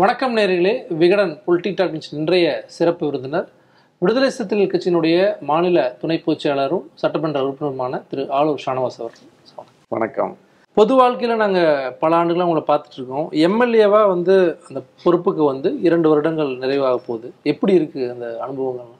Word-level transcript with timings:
வணக்கம் 0.00 0.34
நேர்களே. 0.36 0.72
Vikatan 0.98 1.30
politic 1.46 1.76
talk 1.78 1.94
news 1.94 2.12
இன்றைய 2.18 2.48
சிறப்பு 2.74 3.06
விருந்தினர் 3.06 3.46
விடுதலை 4.02 4.28
சிறுத்தைகள் 4.34 4.68
கட்சியினுடைய 4.72 5.16
மாநில 5.48 5.96
துணை 6.00 6.18
பொதுச் 6.18 6.42
செயலாளரும் 6.44 6.84
சட்டமன்ற 7.00 7.40
உறுப்பினருமான 7.46 8.00
திரு 8.10 8.22
ஆளூர் 8.38 8.60
ஷானவாஸ் 8.66 8.98
அவர்கள். 9.02 9.26
வணக்கம். 9.88 10.36
பொது 10.76 10.94
வாழ்க்கையில் 11.00 11.42
நாங்கள் 11.42 11.96
பல 12.02 12.16
ஆண்டுகளாக 12.20 12.50
உங்களை 12.50 12.64
பார்த்துட்டு 12.70 12.98
இருக்கோம். 13.00 13.26
எம்எல்ஏவா 13.46 14.02
வந்து 14.14 14.36
அந்த 14.68 14.82
பொறுப்புக்கு 15.04 15.44
வந்து 15.52 15.72
இரண்டு 15.88 16.08
வருடங்கள் 16.08 16.52
நிறைவாக 16.62 17.00
போகுது. 17.08 17.30
எப்படி 17.52 17.74
இருக்கு 17.80 18.04
அந்த 18.14 18.28
அனுபவங்கள்? 18.46 18.94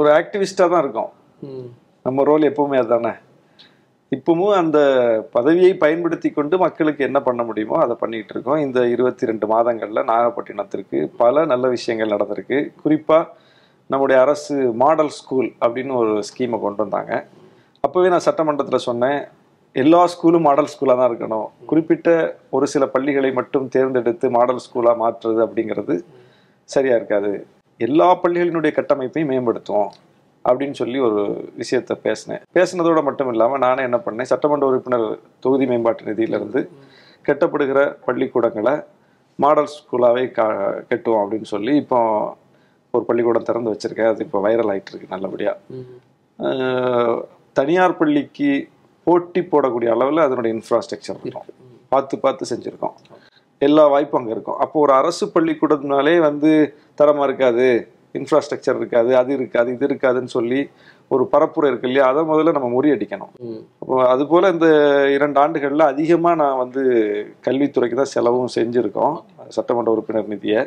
ஒரு 0.00 0.10
ஆக்டிவிஸ்டாக 0.18 0.70
தான் 0.74 0.84
இருக்கோம். 0.86 1.12
நம்ம 2.02 2.28
ரோல் 2.32 2.50
எப்பவுமே 2.52 2.78
அதுதானே 2.82 3.14
இப்பவும் 4.16 4.54
அந்த 4.60 4.78
பதவியை 5.36 5.72
பயன்படுத்தி 5.82 6.28
கொண்டு 6.36 6.56
மக்களுக்கு 6.62 7.02
என்ன 7.06 7.18
பண்ண 7.26 7.42
முடியுமோ 7.48 7.76
அதை 7.84 7.94
பண்ணிட்டு 8.02 8.32
இருக்கோம். 8.34 8.60
இந்த 8.66 8.78
இருபத்தி 8.94 9.28
ரெண்டு 9.30 9.46
மாதங்கள்ல 9.52 10.02
நாகப்பட்டினத்திற்கு 10.10 10.98
பல 11.22 11.44
நல்ல 11.52 11.68
விஷயங்கள் 11.74 12.14
நடந்திருக்கு. 12.14 12.58
குறிப்பா 12.82 13.18
நம்முடைய 13.92 14.16
அரசு 14.24 14.54
மாடல் 14.82 15.12
ஸ்கூல் 15.18 15.50
அப்படின்னு 15.64 15.92
ஒரு 16.02 16.14
ஸ்கீமை 16.28 16.58
கொண்டு 16.64 16.82
வந்தாங்க. 16.84 17.12
அப்பவே 17.86 18.08
நான் 18.14 18.26
சட்டமன்றத்தில் 18.28 18.86
சொன்னேன் 18.88 19.20
எல்லா 19.82 20.00
ஸ்கூலும் 20.14 20.46
மாடல் 20.48 20.72
ஸ்கூலாக 20.72 20.98
தான் 21.00 21.10
இருக்கணும். 21.10 21.46
குறிப்பிட்ட 21.70 22.08
ஒரு 22.56 22.66
சில 22.74 22.84
பள்ளிகளை 22.94 23.30
மட்டும் 23.40 23.68
தேர்ந்தெடுத்து 23.74 24.26
மாடல் 24.36 24.64
ஸ்கூலாக 24.66 25.00
மாற்றுறது 25.04 25.40
அப்படிங்கிறது 25.46 25.96
சரியா 26.74 26.96
இருக்காது. 27.00 27.32
எல்லா 27.86 28.08
பள்ளிகளினுடைய 28.22 28.72
கட்டமைப்பையும் 28.78 29.32
மேம்படுத்துவோம். 29.32 29.90
அப்படின்னு 30.50 30.76
சொல்லி 30.80 30.98
ஒரு 31.08 31.20
விஷயத்த 31.60 31.94
பேசினேன். 32.06 32.42
பேசினதோட 32.58 33.00
மட்டும் 33.08 33.30
இல்லாமல் 33.34 33.62
நானே 33.66 33.82
என்ன 33.88 34.00
பண்ணேன் 34.06 34.30
சட்டமன்ற 34.32 34.66
உறுப்பினர் 34.70 35.06
தொகுதி 35.44 35.66
மேம்பாட்டு 35.70 36.08
நிதியிலிருந்து 36.10 36.62
கட்டப்படுகிற 37.28 37.80
பள்ளிக்கூடங்களை 38.06 38.74
மாடல் 39.44 39.72
ஸ்கூலாகவே 39.76 40.22
கா 40.36 40.46
கட்டுவோம் 40.90 41.22
அப்படின்னு 41.24 41.48
சொல்லி 41.54 41.72
இப்போ 41.82 41.98
ஒரு 42.94 43.04
பள்ளிக்கூடம் 43.08 43.48
திறந்து 43.48 43.72
வச்சிருக்கேன். 43.72 44.10
அது 44.12 44.24
இப்போ 44.26 44.38
வைரல் 44.46 44.70
ஆயிட்டு 44.72 44.92
இருக்கு 44.92 45.12
நல்லபடியாக 45.14 45.56
தனியார் 47.58 47.98
பள்ளிக்கு 48.00 48.50
போட்டி 49.06 49.40
போடக்கூடிய 49.52 49.88
அளவில் 49.94 50.24
அதனுடைய 50.24 50.52
இன்ஃப்ராஸ்ட்ரக்சர் 50.56 51.20
இருக்கும். 51.20 51.46
பார்த்து 51.92 52.14
பார்த்து 52.24 52.50
செஞ்சுருக்கோம். 52.50 52.96
எல்லா 53.66 53.84
வாய்ப்பும் 53.92 54.20
அங்கே 54.20 54.34
இருக்கும். 54.34 54.58
அப்போ 54.64 54.76
ஒரு 54.86 54.92
அரசு 55.00 55.24
பள்ளிக்கூடத்தினாலே 55.36 56.14
வந்து 56.26 56.50
தரமாக 57.00 57.28
இருக்காது. 57.28 57.68
இன்ஃப்ராஸ்ட்ரக்சர் 58.14 58.76
இருக்காது 58.76 59.16
அது 59.16 59.32
இருக்காது 59.32 59.72
இது 59.72 59.86
இருக்காதுன்னு 59.88 60.26
சொல்லி 60.26 60.60
ஒரு 61.10 61.28
பரப்புரை 61.32 61.68
இருக்கு 61.68 61.88
இல்லையா? 61.88 62.06
அதை 62.06 62.22
முதல்ல 62.22 62.52
நம்ம 62.52 62.68
முறியடிக்கணும். 62.74 63.32
ம். 63.40 63.60
அப்போ 63.80 64.06
அதுபோல் 64.06 64.52
இந்த 64.52 64.68
இரண்டு 65.10 65.40
ஆண்டுகளில் 65.40 65.80
அதிகமாக 65.80 66.34
நான் 66.34 66.56
வந்து 66.56 66.82
கல்வித்துறைக்கு 67.40 67.96
தான் 67.96 68.12
செலவும் 68.12 68.54
செஞ்சுருக்கோம் 68.56 69.16
சட்டமன்ற 69.48 69.90
உறுப்பினர் 69.90 70.28
நிதியை. 70.28 70.62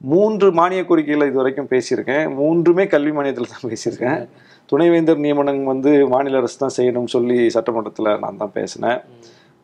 மூன்று 0.00 0.52
மானிய 0.52 0.84
கோரிக்கைகளை 0.84 1.26
இது 1.26 1.40
வரைக்கும் 1.40 1.70
பேசியிருக்கேன். 1.70 2.26
மூன்றுமே 2.34 2.86
கல்வி 2.86 3.12
மானியத்தில் 3.12 3.52
தான் 3.54 3.70
பேசியிருக்கேன். 3.70 4.20
துணைவேந்தர் 4.72 5.18
நியமனம் 5.18 5.64
வந்து 5.64 6.06
மாநில 6.06 6.38
அரசு 6.38 6.58
தான் 6.58 6.76
செய்யணும்னு 6.78 7.06
சொல்லி 7.06 7.50
சட்டமன்றத்தில் 7.56 8.18
நான் 8.18 8.36
தான் 8.36 8.52
பேசினேன். 8.52 9.00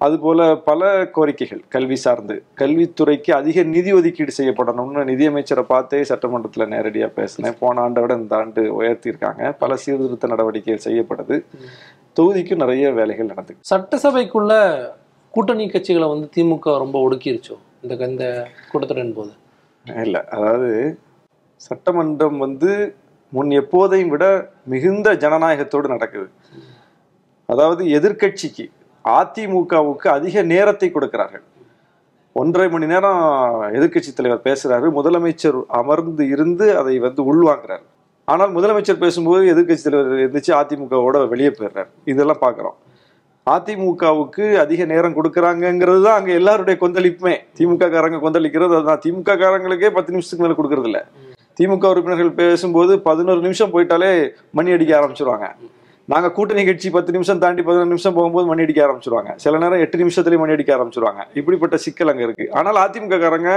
அதுபோல 0.05 0.41
பல 0.69 0.91
கோரிக்கைகள் 1.17 1.61
கல்வி 1.75 1.97
சார்ந்து. 2.05 2.35
கல்வித்துறைக்கு 2.61 3.31
அதிக 3.39 3.63
நிதி 3.75 3.91
ஒதுக்கீடு 3.93 4.33
செய்யப்படணும்னு 4.39 5.03
நிதியமைச்சரை 5.11 5.65
பார்த்தே 5.73 6.01
சட்டமன்றத்தில் 6.11 6.71
நேரடியாக 6.73 7.11
பேசினேன். 7.19 7.57
போன 7.59 7.81
ஆண்டை 7.81 8.03
விட 8.03 8.15
இந்த 8.15 8.37
ஆண்டு 8.37 8.63
உயர்த்தியிருக்காங்க. 8.81 9.53
பல 9.63 9.77
சீர்திருத்த 9.77 10.27
நடவடிக்கைகள் 10.27 10.87
செய்யப்படுது. 10.89 11.39
தொகுதிக்கும் 12.19 12.63
நிறைய 12.65 12.91
வேலைகள் 12.99 13.31
நடந்து 13.33 13.57
சட்டசபைக்குள்ள 13.71 14.53
கூட்டணி 15.35 15.67
கட்சிகளை 15.67 16.09
வந்து 16.15 16.29
திமுக 16.37 16.77
ரொம்ப 16.85 16.97
ஒடுக்கிருச்சோ? 17.07 17.57
இந்த 17.83 18.09
இந்த 18.13 18.27
கூட்டத்தொடரின் 18.73 19.17
போது? 19.21 19.33
இல்லை. 19.87 20.21
அதாவது 20.37 20.73
சட்டமன்றம் 21.69 22.39
வந்து 22.39 22.73
முன் 23.33 23.51
எப்போதையும் 23.63 24.13
விட 24.15 24.25
மிகுந்த 24.73 25.09
ஜனநாயகத்தோடு 25.15 25.89
நடக்குது. 25.89 26.29
அதாவது 27.49 27.83
எதிர்க்கட்சிக்கு 27.99 28.65
அதிமுகவுக்கு 29.05 30.09
அதிக 30.09 30.43
நேரத்தை 30.43 30.89
கொடுக்கிறார்கள். 30.91 31.45
ஒன்றரை 32.41 32.69
மணி 32.69 32.87
நேரம் 32.87 33.23
எதிர்க்கட்சி 33.79 34.13
தலைவர் 34.13 34.47
பேசுறாரு. 34.49 34.87
முதலமைச்சர் 34.99 35.59
அமர்ந்து 35.81 36.29
இருந்து 36.35 36.67
அதை 36.81 36.95
வந்து 36.99 37.23
உள்வாங்கிறார். 37.33 37.85
ஆனால் 38.25 38.55
முதலமைச்சர் 38.57 39.03
பேசும்போது 39.05 39.43
எதிர்க்கட்சி 39.53 39.85
தலைவர் 39.87 40.25
எந்திரிச்சு 40.27 40.53
அதிமுகவோட 40.61 41.29
வெளியே 41.33 41.51
போயிடுறார். 41.59 41.91
இதெல்லாம் 42.13 42.43
பார்க்குறோம். 42.45 42.77
அதிமுகவுக்கு 43.47 44.45
அதிக 44.65 44.85
நேரம் 44.85 45.17
கொடுக்குறாங்கங்கிறது 45.19 46.03
தான் 46.07 46.19
அங்கே 46.19 46.33
எல்லாருடைய 46.41 46.77
கொந்தளிப்புமே. 46.83 47.35
திமுக 47.59 47.89
காரங்க 47.95 48.19
கொந்தளிக்கிறது 48.25 48.77
அதுதான். 48.79 49.03
திமுக 49.05 49.37
காரங்களுக்கே 49.43 49.91
பத்து 49.97 50.13
நிமிஷத்துக்கு 50.15 50.45
மேலே 50.45 50.59
கொடுக்கறதில்ல. 50.59 51.01
திமுக 51.61 51.87
உறுப்பினர்கள் 51.93 52.39
பேசும்போது 52.43 52.93
பதினோரு 53.09 53.41
நிமிஷம் 53.41 53.73
போயிட்டாலே 53.73 54.13
மணி 54.59 54.75
அடிக்க 54.77 54.93
ஆரம்பிச்சிருவாங்க. 55.01 55.49
நாங்கள் 56.13 56.33
கூட்டணி 56.37 56.63
கட்சி 56.69 56.89
பத்து 56.95 57.11
நிமிஷம் 57.15 57.41
தாண்டி 57.43 57.63
பதினொன்று 57.67 57.93
நிமிஷம் 57.93 58.17
போகும்போது 58.17 58.47
மணி 58.49 58.65
அடிக்க 58.65 58.81
ஆரம்பிச்சிருவாங்க. 58.87 59.31
சில 59.45 59.59
நேரம் 59.63 59.83
எட்டு 59.85 60.01
நிமிஷத்துலயே 60.03 60.41
மணி 60.43 60.55
அடிக்க 60.55 60.71
ஆரம்பிச்சிருவாங்க. 60.77 61.23
இப்படிப்பட்ட 61.41 61.77
சிக்கல் 61.85 62.11
அங்கே 62.13 62.25
இருக்குது 62.27 62.51
ஆனால் 62.61 62.79
அதிமுககாரங்க 62.85 63.53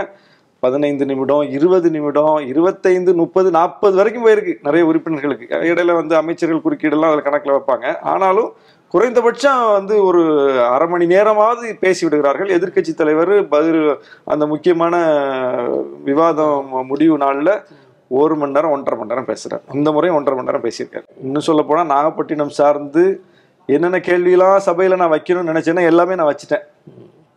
பதினைந்து 0.63 1.05
நிமிடம் 1.09 1.43
இருபது 1.55 1.89
நிமிடம் 1.95 2.37
இருபத்தைந்து 2.51 3.11
முப்பது 3.21 3.49
நாற்பது 3.57 3.95
வரைக்கும் 3.99 4.25
போயிருக்கு 4.25 4.53
நிறைய 4.67 4.83
உறுப்பினர்களுக்கு. 4.89 5.47
இடையில 5.71 5.95
வந்து 6.01 6.15
அமைச்சர்கள் 6.21 6.63
குறுக்கீடெல்லாம் 6.65 7.11
அதில் 7.13 7.27
கணக்கில் 7.27 7.55
வைப்பாங்க. 7.55 7.87
ஆனாலும் 8.13 8.49
குறைந்தபட்சம் 8.93 9.61
வந்து 9.77 9.95
ஒரு 10.07 10.21
அரை 10.73 10.87
மணி 10.93 11.05
நேரமாவது 11.13 11.65
பேசி 11.83 12.01
விடுகிறார்கள். 12.05 12.53
எதிர்க்கட்சி 12.57 12.93
தலைவர் 13.01 13.33
பதில் 13.55 13.81
அந்த 14.33 14.43
முக்கியமான 14.53 14.95
விவாதம் 16.09 16.69
முடிவு 16.91 17.17
நாளில் 17.25 17.53
ஒரு 18.11 18.35
மணி 18.35 18.55
நேரம் 18.57 18.73
ஒன்றரை 18.75 18.97
மணி 18.99 19.11
நேரம் 19.13 19.29
பேசுறாரு 19.31 19.63
இந்த 19.73 19.91
முறையும் 19.91 20.17
ஒன்றரை 20.17 20.35
மணி 20.37 20.49
நேரம் 20.49 20.65
பேசியிருக்காரு 20.67 21.05
இன்னும் 21.27 21.47
சொல்ல 21.49 21.63
போனா 21.63 21.83
நாகப்பட்டினம் 21.95 22.57
சார்ந்து 22.59 23.05
என்னென்ன 23.69 23.97
கேள்வியெல்லாம் 24.07 24.57
சபையில 24.69 24.97
நான் 25.01 25.13
வைக்கணும்னு 25.15 25.51
நினைச்சேன்னா 25.51 25.83
எல்லாமே 25.91 26.15
நான் 26.19 26.31
வச்சுட்டேன். 26.31 26.65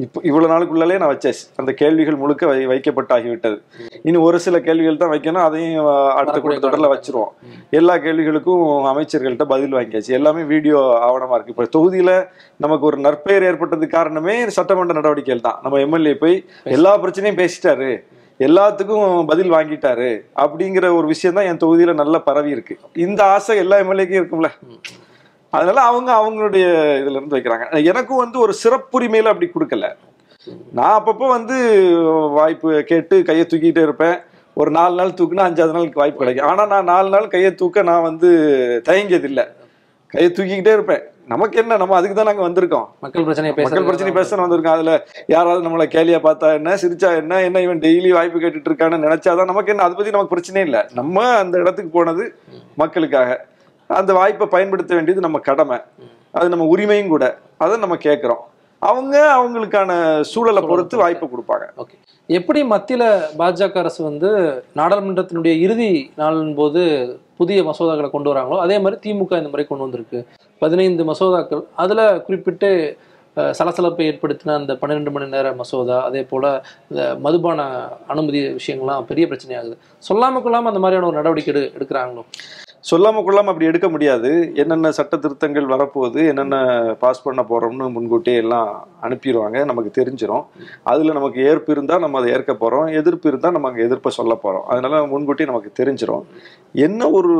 இப்போ 0.04 0.18
இவ்வளவு 0.28 0.50
நாளுக்குள்ளாலே 0.52 0.98
நான் 1.02 1.10
வச்சாச்சு. 1.12 1.44
அந்த 1.60 1.70
கேள்விகள் 1.78 2.18
முழுக்க 2.22 2.46
வை 2.50 2.58
வைக்கப்பட்டாகிவிட்டது. 2.72 3.56
இனி 4.08 4.18
ஒரு 4.26 4.38
சில 4.44 4.56
கேள்விகள் 4.66 5.00
தான் 5.00 5.12
வைக்கணும். 5.14 5.44
அதையும் 5.48 5.88
அடுத்த 6.18 6.32
வரக்கூடிய 6.32 6.58
கூட்டத்தொடரில் 6.58 6.92
வச்சிருவோம். 6.92 7.32
எல்லா 7.78 7.94
கேள்விகளுக்கும் 8.04 8.86
அமைச்சர்கள்ட்ட 8.90 9.46
பதில் 9.54 9.74
வாங்கியாச்சு. 9.78 10.12
எல்லாமே 10.18 10.42
வீடியோ 10.52 10.78
ஆவணமா 11.06 11.34
இருக்கு. 11.38 11.54
இப்போ 11.54 11.66
தொகுதியில 11.78 12.12
நமக்கு 12.66 12.86
ஒரு 12.90 12.98
நற்பெயர் 13.06 13.48
ஏற்பட்டதுக்கு 13.48 13.96
காரணமே 13.98 14.36
சட்டமன்ற 14.58 14.94
நடவடிக்கைகள் 15.00 15.46
தான். 15.48 15.58
நம்ம 15.64 15.80
எம்எல்ஏ 15.86 16.14
போய் 16.22 16.44
எல்லா 16.76 16.94
பிரச்சனையும் 17.04 17.40
பேசிட்டாரு. 17.42 17.90
எல்லாத்துக்கும் 18.38 19.26
பதில் 19.26 19.52
வாங்கிட்டாரு 19.52 20.20
அப்படிங்கிற 20.36 20.96
ஒரு 20.96 21.06
விஷயம் 21.06 21.36
தான் 21.36 21.44
என் 21.44 21.56
தொகுதியில 21.56 21.94
நல்லா 21.94 22.18
பரவி 22.18 22.50
இருக்கு. 22.50 22.78
இந்த 22.94 23.24
ஆசை 23.24 23.56
எல்லா 23.56 23.76
எம்எல்ஏக்கும் 23.76 24.20
இருக்கும்ல. 24.20 24.50
அதனால 25.50 25.80
அவங்க 25.80 26.10
அவங்களுடைய 26.12 26.64
இதுல 27.00 27.18
இருந்து 27.18 27.36
வைக்கிறாங்க. 27.36 27.84
எனக்கும் 27.84 28.16
வந்து 28.16 28.38
ஒரு 28.38 28.54
சிறப்புரிமையில 28.62 29.32
அப்படி 29.32 29.50
கொடுக்கல. 29.50 29.94
நான் 30.72 30.96
அப்பப்போ 31.00 31.28
வந்து 31.28 31.56
வாய்ப்பு 32.30 32.82
கேட்டு 32.82 33.22
கையை 33.22 33.46
தூக்கிட்டே 33.48 33.82
இருப்பேன். 33.82 34.18
ஒரு 34.54 34.70
நாலு 34.70 34.94
நாள் 34.94 35.18
தூக்குனா 35.18 35.46
அஞ்சாவது 35.48 35.76
நாளுக்கு 35.76 36.00
வாய்ப்பு 36.00 36.18
கிடைக்கும். 36.18 36.48
ஆனா 36.48 36.66
நான் 36.66 36.84
நாலு 36.84 37.08
நாள் 37.08 37.28
கையை 37.28 37.54
தூக்க 37.54 37.82
நான் 37.82 38.02
வந்து 38.02 38.30
தயங்கியதில்லை. 38.88 39.44
கையை 40.06 40.30
தூக்கிக்கிட்டே 40.30 40.72
இருப்பேன். 40.72 41.02
நமக்கு 41.32 41.56
என்ன 41.62 41.76
நம்ம 41.80 41.94
அதுக்கு 41.96 42.16
தான் 42.16 42.28
நாங்க 42.28 42.42
வந்திருக்கோம். 42.48 42.86
மக்கள் 43.04 43.24
பிரச்சனையை 43.26 43.54
பேச 43.56 43.66
மக்கள் 43.66 43.86
பிரச்சனை 43.88 44.12
பேச 44.18 44.36
வந்திருக்கோம். 44.36 44.76
அதுல 44.76 44.92
யாராவது 45.34 45.64
நம்மளை 45.66 45.86
கேலியா 45.94 46.18
பார்த்தா 46.26 46.48
என்ன 46.58 46.74
சிரிச்சா 46.82 47.08
என்ன 47.22 47.40
என்ன 47.48 47.60
இவன் 47.66 47.82
டெய்லி 47.86 48.10
வாய்ப்பு 48.16 48.42
கேட்டுட்டு 48.44 48.70
இருக்கான்னு 48.70 49.04
நினைச்சாதான் 49.06 49.50
நமக்கு 49.52 49.72
என்ன 49.72 49.84
அதை 49.86 49.96
பத்தி 49.96 50.14
நமக்கு 50.16 50.34
பிரச்சனையே 50.34 50.66
இல்லை. 50.68 50.82
நம்ம 51.00 51.26
அந்த 51.42 51.54
இடத்துக்கு 51.58 51.92
போனது 51.98 52.26
மக்களுக்காக. 52.82 53.38
அந்த 54.00 54.12
வாய்ப்பை 54.12 54.48
பயன்படுத்த 54.54 54.94
வேண்டியது 54.94 55.26
நம்ம 55.26 55.38
கடமை. 55.38 55.78
அது 56.38 56.48
நம்ம 56.54 56.66
உரிமையும் 56.74 57.12
கூட. 57.14 57.26
அதை 57.64 57.76
நம்ம 57.84 57.96
கேட்கிறோம் 58.06 58.44
அவங்க 58.82 59.14
அவங்களுக்கான 59.36 59.92
சூழலை 60.32 60.62
பொறுத்து 60.62 60.96
வாய்ப்பை 60.96 61.28
கொடுப்பாங்க. 61.28 61.64
ஓகே. 61.82 61.96
எப்படி 62.38 62.60
மத்தியில 62.72 63.04
பாஜக 63.38 63.78
அரசு 63.82 64.00
வந்து 64.02 64.30
நாடாளுமன்றத்தினுடைய 64.76 65.54
இறுதி 65.64 65.92
நாளின் 66.18 66.54
போது 66.54 66.82
புதிய 67.40 67.62
மசோதாக்களை 67.64 68.10
கொண்டு 68.10 68.30
வராங்களோ 68.32 68.58
அதே 68.58 68.78
மாதிரி 68.78 69.00
திமுக 69.04 69.38
இந்த 69.38 69.48
முறை 69.48 69.66
கொண்டு 69.66 69.84
வந்திருக்கு. 69.84 70.20
பதினைந்து 70.62 71.04
மசோதாக்கள் 71.04 71.62
அதுல 71.76 72.00
குறிப்பிட்டு 72.20 72.70
அஹ், 73.36 73.52
சலசலப்பை 73.58 74.04
ஏற்படுத்தின 74.04 74.54
அந்த 74.54 74.72
பன்னிரெண்டு 74.74 75.10
மணி 75.10 75.26
நேர 75.26 75.54
மசோதா 75.54 76.02
அதே 76.02 76.22
போல 76.24 76.44
இந்த 76.90 77.02
மதுபான 77.18 77.58
அனுமதி 78.06 78.40
விஷயங்கள்லாம் 78.56 79.04
பெரிய 79.04 79.26
பிரச்சனையாகுது. 79.26 79.76
சொல்லாம 80.02 80.42
கொள்ளாமல் 80.42 80.70
அந்த 80.70 80.80
மாதிரியான 80.80 81.06
ஒரு 81.06 81.16
நடவடிக்கை 81.16 81.52
எடு 81.52 81.72
எடுக்கிறாங்களோ? 81.76 82.22
சொல்லாமல் 82.88 83.24
கொள்ளாமல் 83.24 83.52
அப்படி 83.52 83.68
எடுக்க 83.70 83.86
முடியாது. 83.94 84.30
என்னென்ன 84.62 84.90
சட்ட 84.98 85.14
திருத்தங்கள் 85.22 85.66
வரப்போகுது 85.72 86.20
என்னென்ன 86.30 86.56
பாஸ் 87.02 87.22
பண்ண 87.24 87.40
போகிறோம்னு 87.50 87.86
முன்கூட்டியே 87.94 88.36
எல்லாம் 88.42 88.68
அனுப்பிடுவாங்க 89.06 89.64
நமக்கு 89.70 89.90
தெரிஞ்சிரும். 89.98 90.44
அதில் 90.90 91.16
நமக்கு 91.18 91.40
ஏற்பு 91.50 91.72
இருந்தால் 91.74 92.02
நம்ம 92.04 92.18
அதை 92.20 92.30
ஏற்க 92.36 92.54
போகிறோம் 92.54 92.86
எதிர்ப்பு 93.00 93.28
இருந்தால் 93.30 93.54
நம்ம 93.56 93.70
அங்கே 93.70 93.84
எதிர்ப்பை 93.88 94.12
சொல்ல 94.18 94.34
போகிறோம் 94.44 94.66
அதனால 94.72 95.02
முன்கூட்டியே 95.12 95.50
நமக்கு 95.52 95.72
தெரிஞ்சிடும் 95.80 96.24
என்ன 96.86 97.10
ஒரு 97.18 97.34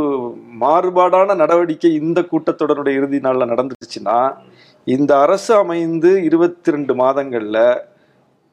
மாறுபாடான 0.64 1.36
நடவடிக்கை 1.42 1.92
இந்த 2.02 2.20
கூட்டத்தொடருடைய 2.32 3.00
இறுதி 3.00 3.20
நாளில் 3.28 3.50
நடந்துச்சுன்னா 3.54 4.18
இந்த 4.86 5.12
அரசு 5.24 5.52
அமைந்து 5.62 6.10
இருபத்தி 6.28 6.70
ரெண்டு 6.70 6.92
மாதங்களில் 6.94 7.64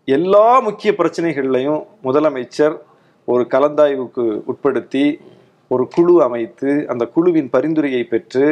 எல்லா 0.08 0.48
முக்கிய 0.62 0.90
பிரச்சனைகள்லையும் 0.98 1.82
முதலமைச்சர் 2.08 2.76
ஒரு 3.28 3.44
கலந்தாய்வுக்கு 3.54 4.26
உட்படுத்தி 4.46 5.06
ஒரு 5.68 5.84
குழு 5.96 6.24
அமைத்து 6.24 6.72
அந்த 6.88 7.04
குழுவின் 7.06 7.50
பரிந்துரையை 7.50 8.04
பெற்று 8.04 8.46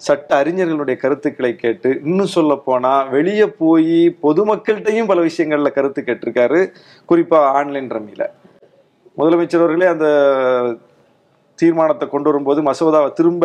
சட்ட 0.00 0.42
அறிஞர்களுடைய 0.42 0.96
கருத்துக்களை 0.96 1.56
கேட்டு 1.56 1.88
இன்னும் 2.04 2.34
சொல்ல 2.34 2.52
போனா 2.56 2.92
வெளியே 3.14 3.46
போய் 3.62 4.16
பொதுமக்கள்கிட்டையும் 4.22 5.06
பல 5.06 5.20
விஷயங்கள்ல 5.20 5.70
கருத்து 5.72 6.02
கேட்டிருக்காரு. 6.02 6.60
குறிப்பா 7.10 7.40
ஆன்லைன் 7.58 7.90
ரம்மியில 7.90 8.26
முதலமைச்சர் 9.18 9.64
அவர்களே 9.64 9.86
அந்த 9.86 10.06
தீர்மானத்தை 11.54 12.08
கொண்டு 12.08 12.30
வரும்போது 12.30 12.60
மசோதாவை 12.62 13.10
திரும்ப 13.12 13.44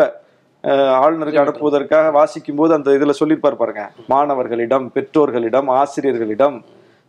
ஆளுநருக்கு 1.01 1.41
அனுப்புவதற்காக 1.41 2.11
வாசிக்கும் 2.11 2.55
போது 2.55 2.71
அந்த 2.73 2.91
இதுல 2.91 3.13
சொல்லியிருப்பார் 3.19 3.61
பாருங்க. 3.61 3.83
மாணவர்களிடம் 4.07 4.85
பெற்றோர்களிடம் 4.93 5.67
ஆசிரியர்களிடம் 5.81 6.57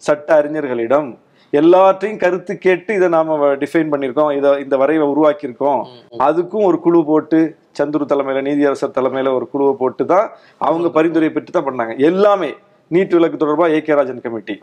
சட்ட 0.02 0.28
அறிஞர்களிடம் 0.40 1.08
எல்லாத்தையும் 1.52 2.20
கருத்து 2.22 2.52
கேட்டு 2.64 2.90
இதை 2.98 3.08
நாம 3.16 3.36
டிஃபைன் 3.62 3.90
பண்ணியிருக்கோம். 3.92 4.30
இதை 4.38 4.50
இந்த 4.64 4.76
வரைவை 4.82 5.06
உருவாக்கியிருக்கோம். 5.12 5.82
அதுக்கும் 6.26 6.66
ஒரு 6.68 6.78
குழு 6.86 7.00
போட்டு 7.10 7.40
சந்துரு 7.78 8.04
தலைமையில 8.12 8.42
நீதியரசர் 8.48 8.96
தலைமையில 8.98 9.32
ஒரு 9.38 9.46
குழுவை 9.52 9.74
போட்டு 9.82 10.04
தான் 10.12 10.26
அவங்க 10.68 10.88
பரிந்துரை 10.96 11.30
பெற்று 11.32 11.56
தான் 11.56 11.68
பண்ணாங்க. 11.68 11.94
எல்லாமே 12.10 12.50
நீட் 12.90 13.16
விலக்கு 13.16 13.42
தொடர்பா 13.42 13.66
ஏ 13.76 13.80
கே 13.86 13.96
ராஜன் 13.98 14.24
கமிட்டி 14.26 14.56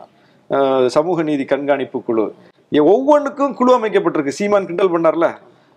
சமூக 0.94 1.22
நீதி 1.28 1.44
கண்காணிப்பு 1.52 1.98
குழு. 2.08 2.24
ஒவ்வொன்றுக்கும் 2.94 3.54
குழு 3.58 3.70
அமைக்கப்பட்டிருக்கு. 3.78 4.38
சீமான் 4.38 4.68
கிண்டல் 4.70 4.94
பண்ணார்ல? 4.94 5.28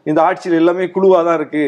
இந்த 0.06 0.20
ஆட்சியில் 0.28 0.60
எல்லாமே 0.62 0.86
குழுவா 0.96 1.20
தான் 1.28 1.38
இருக்கு. 1.40 1.66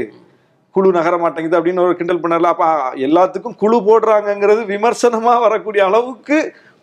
குழு 0.76 0.90
நகர 0.98 1.16
மாட்டேங்குது 1.22 1.58
அப்படின்னு 1.60 1.84
ஒரு 1.86 1.94
கிண்டல் 2.00 2.22
பண்ணார்ல? 2.24 2.50
அப்ப 2.54 2.66
எல்லாத்துக்கும் 3.08 3.60
குழு 3.62 3.78
போடுறாங்கங்கிறது 3.88 4.62
விமர்சனமா 4.74 5.34
வரக்கூடிய 5.46 5.84
அளவுக்கு 5.90 6.38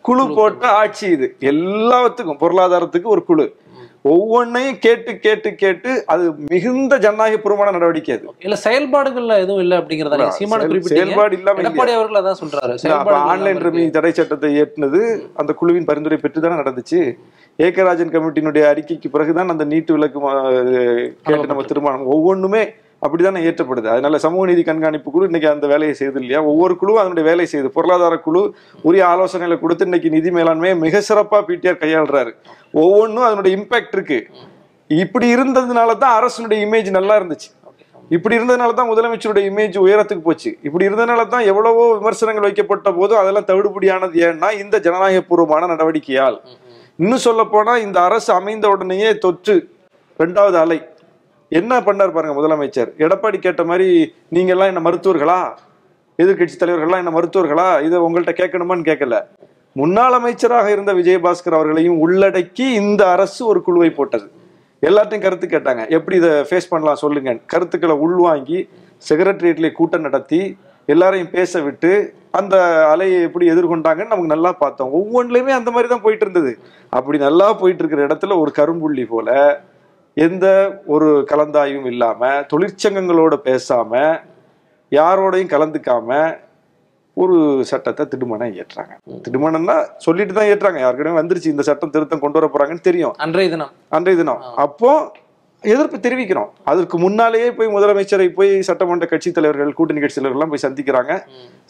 குழு 0.07 0.33
போட்ட 0.35 0.67
ஆட்சி 0.67 1.07
இது. 1.07 1.35
எல்லாத்துக்கும் 1.39 2.37
பொருளாதாரத்துக்கு 2.39 3.03
ஒரு 3.03 3.23
குழு. 3.23 3.55
ஒவ்வொன்றையும் 4.01 4.79
கேட்டு 4.79 5.19
கேட்டு 5.19 5.55
கேட்டு 5.55 6.03
அது 6.05 6.33
மிகுந்த 6.49 6.99
ஜனநாயகபூர்வமான 6.99 7.71
நடவடிக்கை 7.71 8.15
அது. 8.15 8.33
இல்ல 8.39 8.57
செயல்பாடுகள்ல 8.63 9.37
எதுவும் 9.37 9.59
இல்ல 9.59 9.77
அப்படிங்கறத 9.77 10.27
செயல்பாடு 10.79 11.37
இல்லாம? 11.37 11.61
எடப்பாடி 11.61 11.93
அவர்கள் 11.93 12.21
அதான் 12.21 12.35
சொல்றாரு. 12.45 13.03
ஆன்லைன் 13.11 13.55
இல்லாம 13.55 13.69
ரமி 13.69 13.73
இருக்கு. 13.73 13.89
தடை 13.89 14.11
சட்டத்தை 14.11 14.61
ஏற்றினது 14.61 15.27
அந்த 15.35 15.53
குழுவின் 15.53 15.85
பரிந்துரை 15.85 16.17
பெற்று 16.17 16.41
தானே 16.41 16.55
நடந்துச்சு? 16.55 17.13
ஏகராஜன் 17.57 18.09
கமிட்டியினுடைய 18.09 18.69
அறிக்கைக்கு 18.69 19.09
பிறகுதான் 19.11 19.49
அந்த 19.49 19.63
நீட்டு 19.63 19.93
விலக்கு 19.93 20.31
ம- 20.31 21.11
கேட்டு 21.23 21.45
நம்ம 21.45 21.63
தீர்மானம். 21.63 22.11
ஒவ்வொன்றுமே 22.11 22.73
அப்படித்தானே 23.01 23.39
ஏற்றப்படுது 23.47 23.87
அதனால 23.93 24.19
சமூக 24.25 24.43
நீதி 24.49 24.61
கண்காணிப்பு 24.69 25.09
குழு 25.15 25.27
இன்னைக்கு 25.29 25.49
அந்த 25.53 25.65
வேலையை 25.71 25.93
செய்து 25.99 26.19
இல்லையா? 26.21 26.39
ஒவ்வொரு 26.51 26.73
குழுவும் 26.81 27.01
அதனுடைய 27.01 27.25
வேலையை 27.29 27.47
செய்யுது. 27.51 27.69
பொருளாதார 27.75 28.15
குழு 28.27 28.41
உரிய 28.87 29.03
ஆலோசனைகளை 29.13 29.57
கொடுத்து 29.63 29.87
இன்னைக்கு 29.89 30.09
நிதி 30.15 30.31
மேலாண்மையை 30.37 30.75
மிக 30.85 31.01
சிறப்பாக 31.09 31.41
பிடிஆர் 31.49 31.81
கையாளுறாரு. 31.83 32.31
ஒவ்வொன்றும் 32.83 33.27
அதனுடைய 33.29 33.51
இம்பேக்ட் 33.59 33.95
இருக்கு. 33.97 34.19
இப்படி 34.89 35.27
இருந்ததுனால 35.35 35.97
தான் 36.03 36.15
அரசனுடைய 36.19 36.59
இமேஜ் 36.67 36.91
நல்லா 36.97 37.15
இருந்துச்சு. 37.19 37.49
இப்படி 38.15 38.35
இருந்ததுனால 38.37 38.73
தான் 38.79 38.89
முதலமைச்சருடைய 38.91 39.45
இமேஜ் 39.51 39.77
உயரத்துக்கு 39.85 40.23
போச்சு. 40.27 40.51
இப்படி 40.67 40.85
இருந்ததுனால 40.89 41.23
தான் 41.33 41.47
எவ்வளவோ 41.51 41.85
விமர்சனங்கள் 41.95 42.47
வைக்கப்பட்ட 42.47 42.91
போதும் 42.99 43.21
அதெல்லாம் 43.21 43.47
தவிடுபடியானது 43.49 44.21
ஏன்னா 44.27 44.49
இந்த 44.63 44.75
ஜனநாயகபூர்வமான 44.85 45.67
நடவடிக்கையால். 45.73 46.37
இன்னும் 47.03 47.25
சொல்ல 47.25 47.41
போனா 47.55 47.73
இந்த 47.87 47.97
அரசு 48.09 48.29
அமைந்த 48.39 48.67
உடனேயே 48.75 49.09
தொற்று 49.25 49.55
ரெண்டாவது 50.19 50.57
அலை 50.61 50.77
என்ன 51.51 51.73
பண்ணார் 51.81 52.13
பாருங்க 52.15 52.33
முதலமைச்சர்? 52.39 52.89
எடப்பாடி 53.05 53.37
கேட்ட 53.39 53.63
மாதிரி 53.63 54.13
நீங்க 54.29 54.51
எல்லாம் 54.51 54.67
என்ன 54.67 54.81
மருத்துவர்களா? 54.89 55.39
எதிர்க்கட்சி 56.19 56.55
தலைவர்கள்லாம் 56.59 57.01
என்ன 57.03 57.11
மருத்துவர்களா? 57.17 57.67
இதை 57.81 57.99
உங்கள்கிட்ட 57.99 58.33
கேட்கணுமான்னு 58.41 58.87
கேட்கல. 58.89 59.17
முன்னாள் 59.75 60.15
அமைச்சராக 60.17 60.71
இருந்த 60.71 60.93
விஜயபாஸ்கர் 60.93 61.57
அவர்களையும் 61.57 61.99
உள்ளடக்கி 62.05 62.65
இந்த 62.81 63.09
அரசு 63.15 63.45
ஒரு 63.45 63.61
குழுவை 63.61 63.89
போட்டது. 63.89 64.27
எல்லாத்தையும் 64.83 65.25
கருத்து 65.25 65.47
கேட்டாங்க. 65.47 65.89
எப்படி 65.97 66.15
இதை 66.15 66.31
ஃபேஸ் 66.49 66.69
பண்ணலாம் 66.69 67.01
சொல்லுங்க 67.03 67.33
கருத்துக்களை 67.53 67.95
உள்வாங்கி 68.05 68.59
செக்ரட்டரியேட்லேயே 69.09 69.71
கூட்டம் 69.71 70.05
நடத்தி 70.07 70.41
எல்லாரையும் 70.85 71.29
பேச 71.29 71.61
விட்டு 71.61 71.91
அந்த 72.31 72.55
அலையை 72.93 73.21
எப்படி 73.21 73.45
எதிர்கொண்டாங்கன்னு 73.53 74.13
நமக்கு 74.13 74.33
நல்லா 74.35 74.51
பார்த்தோம். 74.51 74.91
ஒவ்வொன்றுலையுமே 74.99 75.53
அந்த 75.59 75.71
மாதிரி 75.71 75.89
தான் 75.93 76.05
போயிட்டு 76.05 76.25
இருந்தது. 76.27 76.51
அப்படி 76.89 77.17
நல்லா 77.17 77.53
போயிட்டு 77.53 77.83
இருக்கிற 77.83 78.05
இடத்துல 78.07 78.37
ஒரு 78.43 78.51
கரும்புள்ளி 78.59 79.05
போல 79.07 79.29
எந்த 80.25 80.45
ஒரு 80.85 81.07
கலந்தாய்வும் 81.31 81.87
இல்லாம 81.91 82.29
தொழிற்சங்கங்களோட 82.51 83.35
பேசாம 83.47 84.01
யாரோடையும் 84.91 85.53
கலந்துக்காம 85.53 86.09
ஒரு 87.23 87.35
சட்டத்தை 87.69 88.03
திடுமனம் 88.13 88.55
ஏற்றாங்க 88.61 88.93
திடுமனம்னா 89.25 89.75
சொல்லிட்டு 90.05 90.33
தான் 90.33 90.49
ஏற்றாங்க 90.53 90.79
யாருக்கிட்டையும் 90.83 91.19
வந்துருச்சு 91.19 91.53
இந்த 91.53 91.63
சட்டம் 91.69 91.93
திருத்தம் 91.95 92.23
கொண்டு 92.23 92.37
வர 92.39 92.47
போறாங்கன்னு 92.53 92.87
தெரியும். 92.89 93.13
அன்றைய 93.25 93.49
தினம். 93.49 93.71
அன்றைய 93.89 94.17
தினம். 94.17 94.41
அப்போ 94.65 94.91
எதிர்ப்பு 95.63 95.97
தெரிவிக்கிறோம். 95.97 96.49
அதற்கு 96.63 96.97
முன்னாலேயே 96.97 97.47
போய் 97.51 97.73
முதலமைச்சரை 97.75 98.27
போய் 98.33 98.51
சட்டமன்ற 98.61 99.05
கட்சி 99.05 99.31
தலைவர்கள் 99.31 99.77
கூட்டணி 99.77 99.99
கட்சி 99.99 100.17
தலைவர்கள்லாம் 100.19 100.53
போய் 100.53 100.65
சந்திக்கிறாங்க. 100.67 101.13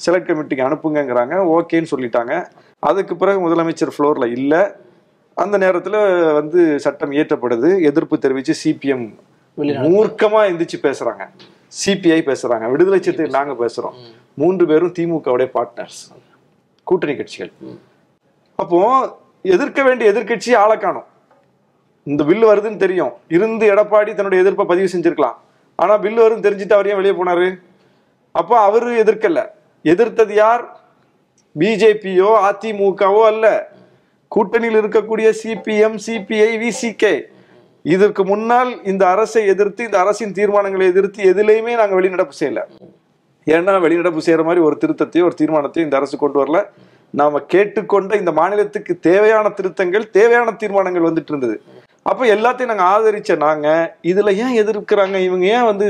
செலக்ட் 0.05 0.29
கமிட்டிக்கு 0.29 0.67
அனுப்புங்கங்கிறாங்க. 0.67 1.35
ஓகேன்னு 1.55 1.91
சொல்லிட்டாங்க. 1.93 2.33
அதுக்கு 2.79 3.15
பிறகு 3.15 3.39
முதலமைச்சர் 3.47 3.95
ஃப்ளோர்ல 3.95 4.27
இல்ல. 4.39 4.55
அந்த 5.37 5.57
நேரத்துல 5.57 5.97
வந்து 6.33 6.79
சட்டம் 6.79 7.11
இயற்றப்படுது. 7.11 7.83
எதிர்ப்பு 7.83 8.17
தெரிவிச்சு 8.17 8.53
சிபிஎம் 8.63 9.13
வெளிநாடு. 9.53 9.87
மூர்க்கமா 9.87 10.39
எந்திரிச்சு 10.49 10.77
பேசுறாங்க. 10.81 11.23
சிபிஐ 11.79 12.19
பேசுறாங்க. 12.29 12.71
விடுதலை 12.71 13.01
சிறுத்தை 13.01 13.27
நாங்க 13.29 13.65
பேசுறோம். 13.65 13.93
மூன்று 14.33 14.65
பேரும் 14.65 14.93
திமுகவுடைய 14.99 15.47
பார்ட்னர்ஸ் 15.53 15.99
கூட்டணி 16.83 17.15
கட்சிகள். 17.15 17.51
அப்போ 18.55 18.79
எதிர்க்க 19.41 19.83
வேண்டிய 19.83 20.11
எதிர்க்கட்சி 20.11 20.55
ஆளை 20.55 20.77
காணும். 20.77 21.07
இந்த 22.03 22.23
பில்லு 22.23 22.49
வருதுன்னு 22.51 22.77
தெரியும். 22.77 23.13
இருந்து 23.27 23.73
எடப்பாடி 23.73 24.13
தன்னுடைய 24.13 24.43
எதிர்ப்பை 24.43 24.65
பதிவு 24.65 24.89
செஞ்சிருக்கலாம். 24.93 25.37
ஆனா 25.75 26.01
பில்லு 26.01 26.23
வருதுன்னு 26.23 26.47
தெரிஞ்சுட்டு 26.47 26.73
அவர் 26.73 26.87
ஏன் 26.87 27.01
வெளியே 27.01 27.23
போனாரு? 27.23 27.59
அப்போ 28.31 28.59
அவரு 28.59 29.03
எதிர்க்கல. 29.03 29.47
எதிர்த்தது 29.83 30.33
யார்? 30.33 30.63
பிஜேபியோ 31.59 32.29
அதிமுகவோ 32.49 33.21
அல்ல. 33.25 33.75
கூட்டணியில் 34.33 34.79
இருக்கக்கூடிய 34.81 35.27
சிபிஎம் 35.41 35.97
சிபிஐ 36.05 36.51
விசிகே 36.63 37.15
இதற்கு 37.93 38.21
முன்னால் 38.31 38.71
இந்த 38.91 39.03
அரசை 39.13 39.41
எதிர்த்து 39.51 39.81
இந்த 39.87 39.97
அரசின் 40.03 40.35
தீர்மானங்களை 40.39 40.85
எதிர்த்து 40.91 41.19
எதிலையுமே 41.31 41.73
நாங்கள் 41.79 41.97
வெளிநடப்பு 41.99 42.35
செய்யல. 42.39 42.61
ஏன்னா 43.47 43.73
வெளிநடப்பு 43.85 44.21
செய்யற 44.25 44.43
மாதிரி 44.47 44.61
ஒரு 44.67 44.75
திருத்தத்தையும் 44.81 45.27
ஒரு 45.29 45.35
தீர்மானத்தையும் 45.41 45.87
இந்த 45.87 45.97
அரசு 45.99 46.15
கொண்டு 46.23 46.39
வரல. 46.41 46.61
நாம 47.19 47.39
கேட்டுக்கொண்ட 47.53 48.13
இந்த 48.21 48.31
மாநிலத்துக்கு 48.39 48.93
தேவையான 49.09 49.49
திருத்தங்கள் 49.57 50.05
தேவையான 50.17 50.53
தீர்மானங்கள் 50.61 51.07
வந்துட்டு 51.09 51.31
இருந்தது. 51.33 51.55
அப்ப 52.09 52.25
எல்லாத்தையும் 52.33 52.71
நாங்க 52.71 52.85
ஆதரிச்ச 52.95 53.37
நாங்க 53.45 53.67
இதுல 54.11 54.33
ஏன் 54.43 54.57
எதிர்க்கிறாங்க? 54.61 55.17
இவங்க 55.27 55.45
ஏன் 55.55 55.67
வந்து 55.69 55.85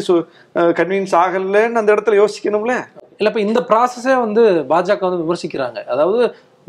கன்வீன்ஸ் 0.79 1.15
ஆகலன்னு 1.23 1.81
அந்த 1.81 1.89
இடத்துல 1.95 2.19
யோசிக்கணும்ல? 2.21 2.75
இல்ல 3.19 3.29
இப்ப 3.31 3.41
இந்த 3.47 3.59
ப்ராசஸே 3.71 4.15
வந்து 4.25 4.43
பாஜக 4.71 5.03
வந்து 5.07 5.23
விமர்சிக்கிறாங்க. 5.23 5.79
அதாவது 5.93 6.19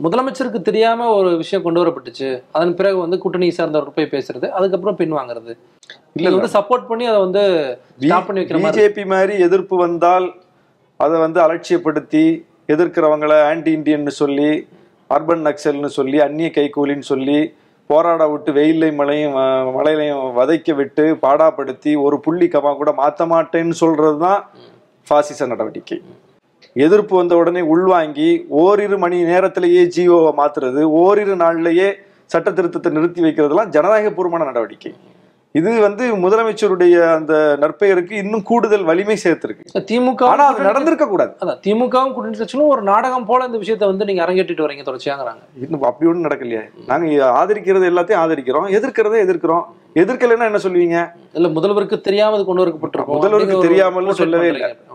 முதலமைச்சருக்கு 0.04 0.60
தெரியாம 0.68 1.06
ஒரு 1.18 1.30
விஷயம் 1.36 1.62
கொண்டு 1.62 1.80
வரப்பட்டுச்சு. 1.80 2.28
அதன் 2.56 2.74
பிறகு 2.74 2.98
வந்து 3.04 3.16
கூட்டணி 3.22 3.46
சார்ந்தவர்கள் 3.56 3.96
போய் 3.96 4.12
பேசுறது 4.12 4.46
அதுக்கப்புறம் 4.48 4.98
பின் 5.00 5.14
வாங்குறது. 5.18 5.52
இல்ல 6.18 6.30
வந்து 6.34 6.50
சப்போர்ட் 6.58 6.88
பண்ணி 6.90 7.04
அதை 7.12 7.20
வந்து 7.26 7.42
பண்ணி 8.28 8.40
வைக்கிற 8.40 8.60
பிஜேபி 8.66 9.04
மாதிரி 9.04 9.34
எதிர்ப்பு 9.46 9.76
வந்தால் 9.76 10.26
அதை 11.00 11.16
வந்து 11.24 11.40
அலட்சியப்படுத்தி 11.46 12.24
எதிர்க்கிறவங்கள 12.74 13.32
ஆன்டி 13.50 13.72
இண்டியன்னு 13.78 14.14
சொல்லி 14.22 14.50
அர்பன் 15.10 15.44
நக்சல்னு 15.48 15.90
சொல்லி 15.98 16.18
அந்நிய 16.26 16.48
கைகூலின்னு 16.56 17.08
சொல்லி 17.12 17.38
போராட 17.90 18.22
விட்டு 18.28 18.50
வெயிலையும் 18.52 18.98
மழையும் 19.00 19.36
மழையிலையும் 19.76 20.22
வதைக்க 20.38 20.74
விட்டு 20.74 21.04
பாடாப்படுத்தி 21.22 21.92
ஒரு 22.06 22.16
புள்ளி 22.20 22.48
கமா 22.54 22.72
கூட 22.76 22.92
மாத்த 22.92 23.26
மாட்டேன்னு 23.34 23.76
சொல்றது 23.82 24.18
தான் 24.18 24.40
பாசிச 25.06 25.46
நடவடிக்கை. 25.46 25.98
எதிர்ப்பு 26.84 27.14
வந்த 27.16 27.36
உடனே 27.40 27.60
உள்வாங்கி 27.74 28.30
ஓரிரு 28.62 28.96
மணி 29.04 29.18
நேரத்திலேயே 29.30 29.82
ஜியோவை 29.96 30.32
மாத்துறது 30.40 30.82
ஓரிரு 31.02 31.36
நாள்லயே 31.44 31.90
சட்ட 32.32 32.48
திருத்தத்தை 32.50 32.90
நிறுத்தி 32.96 33.20
வைக்கிறதுலாம் 33.22 33.70
ஜனநாயகபூர்வமான 33.76 34.48
நடவடிக்கை. 34.50 34.92
இது 35.58 35.70
வந்து 35.84 36.04
முதலமைச்சருடைய 36.24 36.94
அந்த 37.14 37.34
நற்பெயருக்கு 37.62 38.14
இன்னும் 38.22 38.42
கூடுதல் 38.42 38.84
வலிமை 38.88 39.16
சேர்த்திருக்கு. 39.24 39.64
திமுக 39.90 40.24
ஆனா 40.32 40.44
அது 40.50 40.66
நடந்திருக்க 40.66 41.06
கூடாது 41.06 41.32
அதான் 41.42 41.60
திமுகவும் 41.66 42.12
கூட்டணி 42.16 42.38
கட்சிகளும் 42.40 42.72
ஒரு 42.74 42.82
நாடகம் 42.82 43.26
போல 43.30 43.46
இந்த 43.48 43.58
விஷயத்தை 43.62 43.88
வந்து 43.88 44.08
நீங்க 44.08 44.22
அரங்கேற்றிட்டு 44.24 44.66
வரீங்க 44.66 44.84
தொடர்ச்சியாங்கிறாங்க. 44.88 45.42
இன்னும் 45.64 45.86
அப்படி 45.90 46.10
ஒண்ணும் 46.10 46.26
நடக்கலையே. 46.28 46.62
நாங்க 46.90 47.06
ஆதரிக்கிறது 47.40 47.90
எல்லாத்தையும் 47.92 48.22
ஆதரிக்கிறோம். 48.24 48.68
எதிர்க்கிறதை 48.78 49.18
எதிர்க்கிறோம். 49.26 49.64
எதிர்க்கலைன்னா 50.02 50.48
என்ன 50.50 50.60
சொல்லுவீங்க? 50.66 50.98
இல்ல 51.38 51.48
முதல்வருக்கு 51.60 51.98
தெரியாம 52.08 52.36
அது 52.36 52.46
கொண்டு 52.50 52.64
வரப்பட்டிருக்கும். 52.64 53.16
முதல்வருக்கு 53.18 53.58
portrait 53.58 54.22
சொல்லவே 54.22 54.50
பண்றீங்க. 54.50 54.87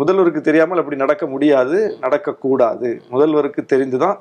முதல்வருக்கு 0.00 0.40
தெரியாமல் 0.48 0.80
அப்படி 0.80 0.98
நடக்க 1.04 1.24
முடியாது 1.34 1.78
நடக்கக்கூடாது. 2.04 2.88
முதல்வருக்கு 3.14 3.62
தெரிந்துதான் 3.72 4.16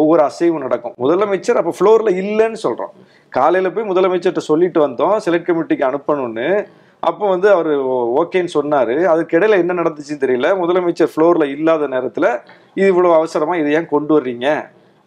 ஒவ்வொரு 0.00 0.22
அசைவும் 0.28 0.64
நடக்கும். 0.66 0.94
முதலமைச்சர் 1.04 1.60
அப்போ 1.60 1.72
ஃப்ளோரில் 1.78 2.18
இல்லைன்னு 2.22 2.60
சொல்கிறோம் 2.66 2.94
காலையில் 3.36 3.74
போய் 3.74 3.90
முதலமைச்சர்கிட்ட 3.90 4.42
சொல்லிட்டு 4.52 4.80
வந்தோம் 4.86 5.16
செலக்ட் 5.26 5.48
கமிட்டிக்கு 5.50 5.84
அனுப்பணும்னு. 5.90 6.48
அப்போ 7.08 7.24
வந்து 7.32 7.48
அவர் 7.54 7.70
ஓகேன்னு 8.20 8.50
சொன்னார். 8.58 8.92
அதுக்கிடையில் 9.12 9.60
என்ன 9.62 9.72
நடந்துச்சுன்னு 9.80 10.22
தெரியல. 10.22 10.48
முதலமைச்சர் 10.62 11.10
ஃப்ளோரில் 11.12 11.52
இல்லாத 11.54 11.86
நேரத்தில் 11.94 12.28
இது 12.78 12.86
இவ்வளோ 12.92 13.10
அவசரமாக 13.18 13.60
இதை 13.62 13.72
ஏன் 13.78 13.92
கொண்டு 13.94 14.12
வர்றீங்க? 14.16 14.48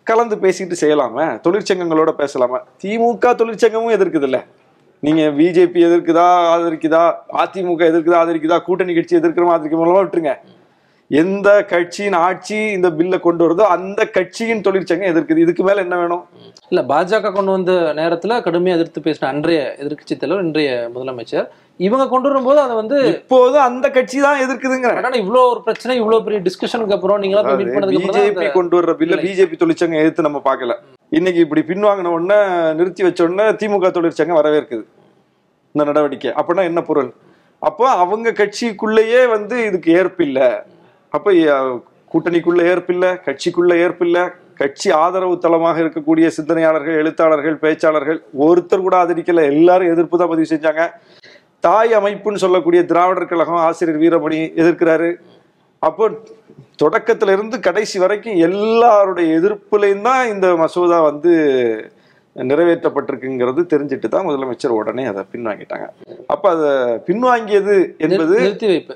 கலந்து 0.10 0.36
பேசிட்டு 0.44 0.76
செய்யலாமே. 0.82 1.26
தொழிற்சங்கங்களோட 1.46 2.12
பேசலாமா. 2.22 2.60
திமுக 2.84 3.34
தொழிற்சங்கமும் 3.42 3.96
எதிர்க்குது 3.98 4.28
இல்லை 4.30 4.42
நீங்க 5.04 5.24
பிஜேபி 5.38 5.80
எதிர்க்குதா 5.88 6.28
ஆதரிக்குதா 6.54 7.02
அதிமுக 7.42 7.82
எதிர்க்குதா 7.92 8.22
ஆதரிக்குதா 8.22 8.58
கூட்டணி 8.68 8.94
கட்சி 8.96 9.20
எதிர்க்கிறோமா 9.20 9.56
ஆதரிக்கிறோமா 9.56 10.00
விட்டுருங்க. 10.04 10.34
எந்த 11.12 11.50
கட்சியின் 11.72 12.16
ஆட்சி 12.28 12.58
இந்த 12.78 12.88
பில்லை 12.98 13.18
கொண்டு 13.26 13.44
வருதோ 13.46 13.66
அந்த 13.76 14.02
கட்சியின் 14.16 14.64
தொழிற்சங்கம் 14.66 15.12
எதிர்க்குது. 15.12 15.44
இதுக்கு 15.46 15.64
மேல 15.68 15.84
என்ன 15.86 15.98
வேணும்? 16.02 16.24
இல்ல 16.72 16.82
பாஜக 16.90 17.32
கொண்டு 17.38 17.54
வந்த 17.56 17.74
நேரத்துல 18.00 18.40
கடுமையா 18.48 18.76
எதிர்த்து 18.78 19.06
பேசின 19.06 19.30
அன்றைய 19.34 19.62
எதிர்க்கட்சி 19.84 20.18
தலைவர் 20.24 20.46
இன்றைய 20.48 20.72
முதலமைச்சர் 20.96 21.48
இவங்க 21.88 22.06
கொண்டு 22.14 22.30
வரும்போது 22.30 22.60
அதை 22.66 22.76
வந்து 22.82 22.98
இப்போது 23.14 23.58
அந்த 23.70 23.88
கட்சி 23.98 24.20
தான் 24.26 24.44
எதிர்க்குதுங்கிற. 24.46 24.94
ஆனா 25.00 25.18
இவ்வளவு 25.24 25.50
ஒரு 25.54 25.62
பிரச்சனை 25.68 25.96
இவ்வளவு 26.02 26.26
பெரிய 26.28 26.42
டிஸ்கஷனுக்கு 26.50 26.98
அப்புறம் 26.98 27.26
தான் 27.40 27.50
பிஜேபி 28.04 28.50
கொண்டு 28.60 28.78
வர்ற 28.80 28.96
பில்ல 29.02 29.22
பிஜேபி 29.26 29.62
தொழிற்சங்கம் 29.64 30.04
எதிர்த்து 30.04 30.28
நம்ம 30.30 30.42
பார்க்கல. 30.50 30.76
இன்னைக்கு 31.12 31.40
இப்படி 31.44 31.62
பின்வாங்கின 31.68 32.12
உடனே 32.14 32.38
நிறுத்தி 32.78 33.02
வச்ச 33.04 33.20
உடனே 33.26 33.44
திமுக 33.60 33.90
தொழிற்சங்கம் 33.98 34.40
வரவேற்குது 34.40 34.84
இந்த 35.76 35.84
நடவடிக்கை. 35.90 36.32
அப்படின்னா 36.40 36.64
என்ன 36.64 36.82
பொருள்? 36.82 37.12
அப்போ 37.62 37.86
அவங்க 38.04 38.34
கட்சிக்குள்ளேயே 38.40 39.22
வந்து 39.36 39.56
இதுக்கு 39.68 39.90
ஏற்பில்லை 40.00 40.50
அப்போ 41.14 41.30
கூட்டணிக்குள்ள 42.14 42.62
ஏற்பில்லை 42.72 43.12
கட்சிக்குள்ள 43.28 43.74
ஏற்பில்லை 43.84 44.24
கட்சி 44.62 44.90
ஆதரவு 45.04 45.38
தளமாக 45.46 45.82
இருக்கக்கூடிய 45.84 46.28
சிந்தனையாளர்கள் 46.38 47.00
எழுத்தாளர்கள் 47.02 47.58
பேச்சாளர்கள் 47.64 48.20
ஒருத்தர் 48.46 48.86
கூட 48.86 48.96
ஆதரிக்கல. 49.04 49.44
எல்லாரும் 49.54 49.92
எதிர்ப்பு 49.94 50.18
தான் 50.18 50.32
பதிவு 50.34 50.52
செஞ்சாங்க. 50.54 50.84
தாய் 51.60 51.92
அமைப்புன்னு 52.00 52.44
சொல்லக்கூடிய 52.46 52.82
திராவிடர் 52.92 53.32
கழகம் 53.32 53.64
ஆசிரியர் 53.68 54.02
வீரமணி 54.04 54.40
எதிர்க்கிறாரு. 54.62 55.10
அப்போ 55.82 56.06
தொடக்கத்துல 56.82 57.34
இருந்து 57.36 57.58
கடைசி 57.68 57.98
வரைக்கும் 58.04 58.42
எல்லாருடைய 58.48 59.28
எதிர்ப்புலையும் 59.40 60.08
தான் 60.10 60.24
இந்த 60.34 60.48
மசோதா 60.64 60.98
வந்து 61.10 61.32
நிறைவேற்றப்பட்டிருக்குங்கிறது 62.36 63.62
தெரிஞ்சுட்டு 63.72 64.08
தான் 64.16 64.26
முதலமைச்சர் 64.28 64.76
உடனே 64.80 65.04
அதை 65.12 65.22
பின்வாங்கிட்டாங்க. 65.34 65.86
அப்ப 66.34 66.44
அதை 66.56 66.72
பின்வாங்கியது 67.08 67.76
என்பது 68.06 68.36
நிறுத்தி 68.44 68.68
வைப்பு 68.72 68.94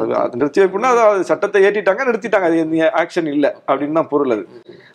அது 0.00 0.14
அது 0.20 0.38
நிறுத்தி 0.40 0.62
வைப்புனா 0.62 0.92
அது 1.08 1.28
சட்டத்தை 1.30 1.62
ஏற்றிட்டாங்க 1.68 2.06
நிறுத்திட்டாங்க. 2.08 2.48
அது 2.50 2.80
ஆக்ஷன் 3.02 3.28
இல்லை 3.34 3.50
அப்படின்னு 3.68 3.98
தான் 4.00 4.10
பொருள் 4.12 4.34
அது. 4.36 4.44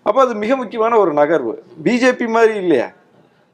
அப்போ 0.08 0.20
அது 0.26 0.36
மிக 0.44 0.56
முக்கியமான 0.62 0.98
ஒரு 1.04 1.14
நகர்வு. 1.22 1.54
பிஜேபி 1.88 2.28
மாதிரி 2.38 2.56
இல்லையா? 2.64 2.88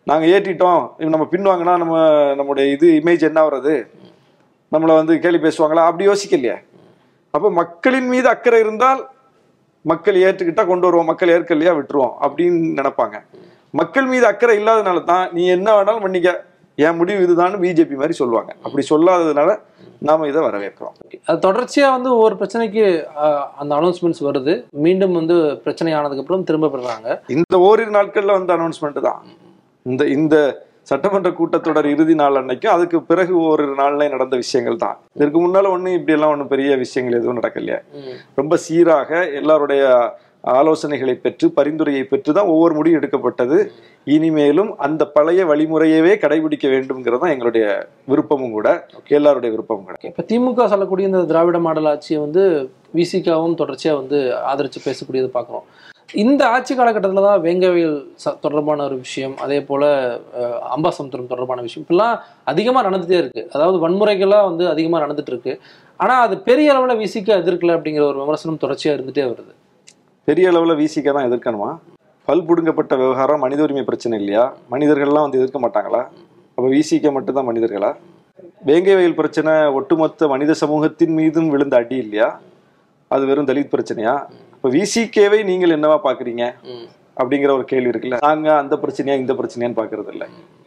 நாங்க 0.07 0.25
ஏற்றிட்டோம். 0.35 0.83
நம்ம 1.15 1.27
பின்வாங்கினா 1.33 1.75
நம்ம 1.83 1.97
நம்முடைய 2.39 2.65
இது 2.75 2.87
இமேஜ் 3.01 3.29
என்ன 3.31 3.41
வர்றது? 3.47 3.75
நம்மளை 4.73 4.93
வந்து 5.01 5.13
கேலி 5.25 5.41
பேசுவாங்களா? 5.47 5.87
அப்படி 5.89 6.05
யோசிக்கலையே? 6.11 6.57
அப்போ 7.35 7.49
மக்களின் 7.61 8.09
மீது 8.13 8.27
அக்கறை 8.35 8.59
இருந்தால் 8.65 9.01
மக்கள் 9.91 10.17
ஏற்றுக்கிட்டா 10.27 10.63
கொண்டு 10.69 10.87
வருவோம் 10.87 11.09
மக்கள் 11.11 11.33
ஏற்கலையா 11.35 11.73
விட்டுருவோம் 11.77 12.15
அப்படின்னு 12.25 12.57
நினைப்பாங்க. 12.79 13.17
மக்கள் 13.79 14.07
மீது 14.13 14.25
அக்கறை 14.29 14.55
இல்லாதனால 14.61 15.03
தான் 15.11 15.25
நீ 15.35 15.43
என்ன 15.57 15.67
வேணாலும் 15.75 16.05
பண்ணிக்க 16.05 16.31
என் 16.85 16.97
முடிவு 16.99 17.23
இதுதான் 17.25 17.55
பிஜேபி 17.63 17.95
மாதிரி 18.01 18.15
சொல்லுவாங்க. 18.19 18.51
அப்படி 18.65 18.83
சொல்லாததுனால 18.91 19.51
நாம 20.07 20.27
இதை 20.29 20.41
வரவேற்கிறோம். 20.47 20.95
அது 21.29 21.39
தொடர்ச்சியா 21.47 21.87
வந்து 21.95 22.09
ஒவ்வொரு 22.15 22.35
பிரச்சனைக்கு 22.41 22.83
அந்த 23.61 23.71
அனௌன்ஸ்மெண்ட்ஸ் 23.79 24.23
வருது. 24.27 24.53
மீண்டும் 24.85 25.17
வந்து 25.19 25.35
பிரச்சனை 25.65 25.93
ஆனதுக்கு 25.99 26.23
அப்புறம் 26.23 26.47
திரும்ப 26.49 26.69
பெறாங்க 26.75 27.17
இந்த 27.37 27.57
ஓரிரு 27.67 27.91
நாட்கள்ல 27.97 28.37
வந்த 28.39 28.53
அனௌன்ஸ்மெண்ட் 28.57 28.99
தான். 29.09 29.21
இந்த 29.85 30.03
இந்த 30.17 30.35
சட்டமன்ற 30.89 31.29
கூட்டத்தொடர் 31.39 31.87
இறுதி 31.93 32.15
நாள் 32.21 32.39
அன்னைக்கு 32.39 32.67
அதுக்கு 32.75 32.97
பிறகு 33.09 33.33
ஓரிரு 33.49 33.75
நாள்ல 33.81 34.07
நடந்த 34.15 34.35
விஷயங்கள் 34.43 34.81
தான். 34.85 34.97
இதற்கு 35.17 35.39
முன்னால 35.43 35.71
ஒண்ணும் 35.75 35.95
இப்படி 35.97 36.15
எல்லாம் 36.17 36.33
ஒண்ணும் 36.33 36.51
பெரிய 36.53 36.75
விஷயங்கள் 36.83 37.19
எதுவும் 37.19 37.39
நடக்கலையே. 37.39 37.77
ரொம்ப 38.39 38.57
சீராக 38.65 39.21
எல்லாருடைய 39.41 39.83
ஆலோசனைகளை 40.59 41.13
பெற்று 41.23 41.47
பரிந்துரையை 41.57 42.03
பெற்று 42.11 42.31
தான் 42.37 42.51
ஒவ்வொரு 42.53 42.73
முடிவு 42.77 42.97
எடுக்கப்பட்டது. 42.99 43.57
இனிமேலும் 44.13 44.71
அந்த 44.85 45.03
பழைய 45.15 45.41
வழிமுறையவே 45.51 46.13
கடைபிடிக்க 46.23 46.67
வேண்டும்ங்கிறது 46.73 47.21
தான் 47.23 47.33
எங்களுடைய 47.35 47.65
விருப்பமும் 48.11 48.55
கூட 48.57 48.69
எல்லாருடைய 49.17 49.51
விருப்பமும் 49.55 49.87
கூட. 49.89 49.97
இப்ப 50.11 50.25
திமுக 50.31 50.67
சொல்லக்கூடிய 50.73 51.11
இந்த 51.11 51.21
திராவிட 51.31 51.59
மாடல் 51.67 51.91
ஆட்சியை 51.93 52.19
வந்து 52.25 52.43
விசிகாவும் 52.99 53.59
தொடர்ச்சியா 53.61 53.93
வந்து 54.01 54.19
ஆதரிச்சு 54.51 54.81
பேசக்கூடியது 54.87 55.29
பார்க்குறோம். 55.37 55.67
இந்த 56.13 56.49
ஆட்சி 56.49 56.75
காலகட்டத்தில் 56.75 57.21
தான் 57.21 57.41
வேங்கவியல் 57.41 58.07
ச- 58.25 58.39
தொடர்பான 58.39 58.83
ஒரு 58.83 58.95
விஷயம் 58.95 59.37
அதே 59.37 59.61
போல் 59.61 59.85
அம்பாசமுத்திரம் 60.69 61.27
தொடர்பான 61.27 61.61
விஷயம் 61.61 61.83
இப்பெல்லாம் 61.85 62.15
அதிகமாக 62.43 62.89
நடந்துகிட்டே 62.89 63.19
இருக்குது 63.21 63.47
அதாவது 63.53 63.77
வன்முறைகள்லாம் 63.77 64.45
வந்து 64.45 64.69
அதிகமாக 64.69 65.05
நடந்துட்டு 65.05 65.27
இருக்கு. 65.27 65.53
ஆனால் 65.99 66.27
அது 66.27 66.37
பெரிய 66.39 66.71
அளவில் 66.71 66.97
விசிக்க 66.97 67.35
எதிர்க்கல 67.35 67.75
அப்படிங்கிற 67.75 68.01
ஒரு 68.01 68.19
விமர்சனம் 68.19 68.57
தொடர்ச்சியாக 68.57 68.97
இருந்துகிட்டே 68.97 69.31
வருது. 69.31 69.53
பெரிய 70.27 70.49
அளவில் 70.49 70.75
விசிக்க 70.75 71.11
தான் 71.11 71.31
எதிர்க்கணுமா? 71.31 71.69
பல் 72.27 72.45
புடுங்கப்பட்ட 72.45 72.95
விவகாரம் 72.97 73.39
மனித 73.39 73.63
உரிமை 73.63 73.83
பிரச்சனை 73.83 74.19
இல்லையா? 74.19 74.53
மனிதர்கள்லாம் 74.71 75.21
வந்து 75.21 75.37
எதிர்க்க 75.37 75.59
மாட்டாங்களா? 75.59 76.01
அப்போ 76.57 76.67
விசிக்க 76.67 77.11
மட்டும்தான் 77.11 77.49
மனிதர்களா? 77.49 77.91
வேங்கை 78.63 78.95
வயல் 78.95 79.15
பிரச்சனை 79.15 79.67
ஒட்டுமொத்த 79.73 80.27
மனித 80.27 80.53
சமூகத்தின் 80.53 81.13
மீதும் 81.13 81.49
விழுந்த 81.49 81.75
அடி 81.75 81.95
இல்லையா? 81.97 82.29
அது 83.11 83.25
வெறும் 83.25 83.47
தலித் 83.47 83.73
பிரச்சனையா? 83.73 84.15
இப்ப 84.61 84.69
விசிகேவை 84.79 85.37
நீங்கள் 85.47 85.71
என்னவா 85.75 85.95
பாக்குறீங்க 86.03 86.43
அப்படிங்கிற 87.19 87.51
ஒரு 87.57 87.63
கேள்வி 87.69 87.89
இருக்குல்ல. 87.91 88.17
நாங்க 88.25 88.47
அந்த 88.61 88.75
பிரச்சனையா 88.81 89.15
இந்த 89.21 89.33
பிரச்சனையான்னு 89.39 89.77
பாக்குறது 89.79 90.11
இல்ல 90.15 90.25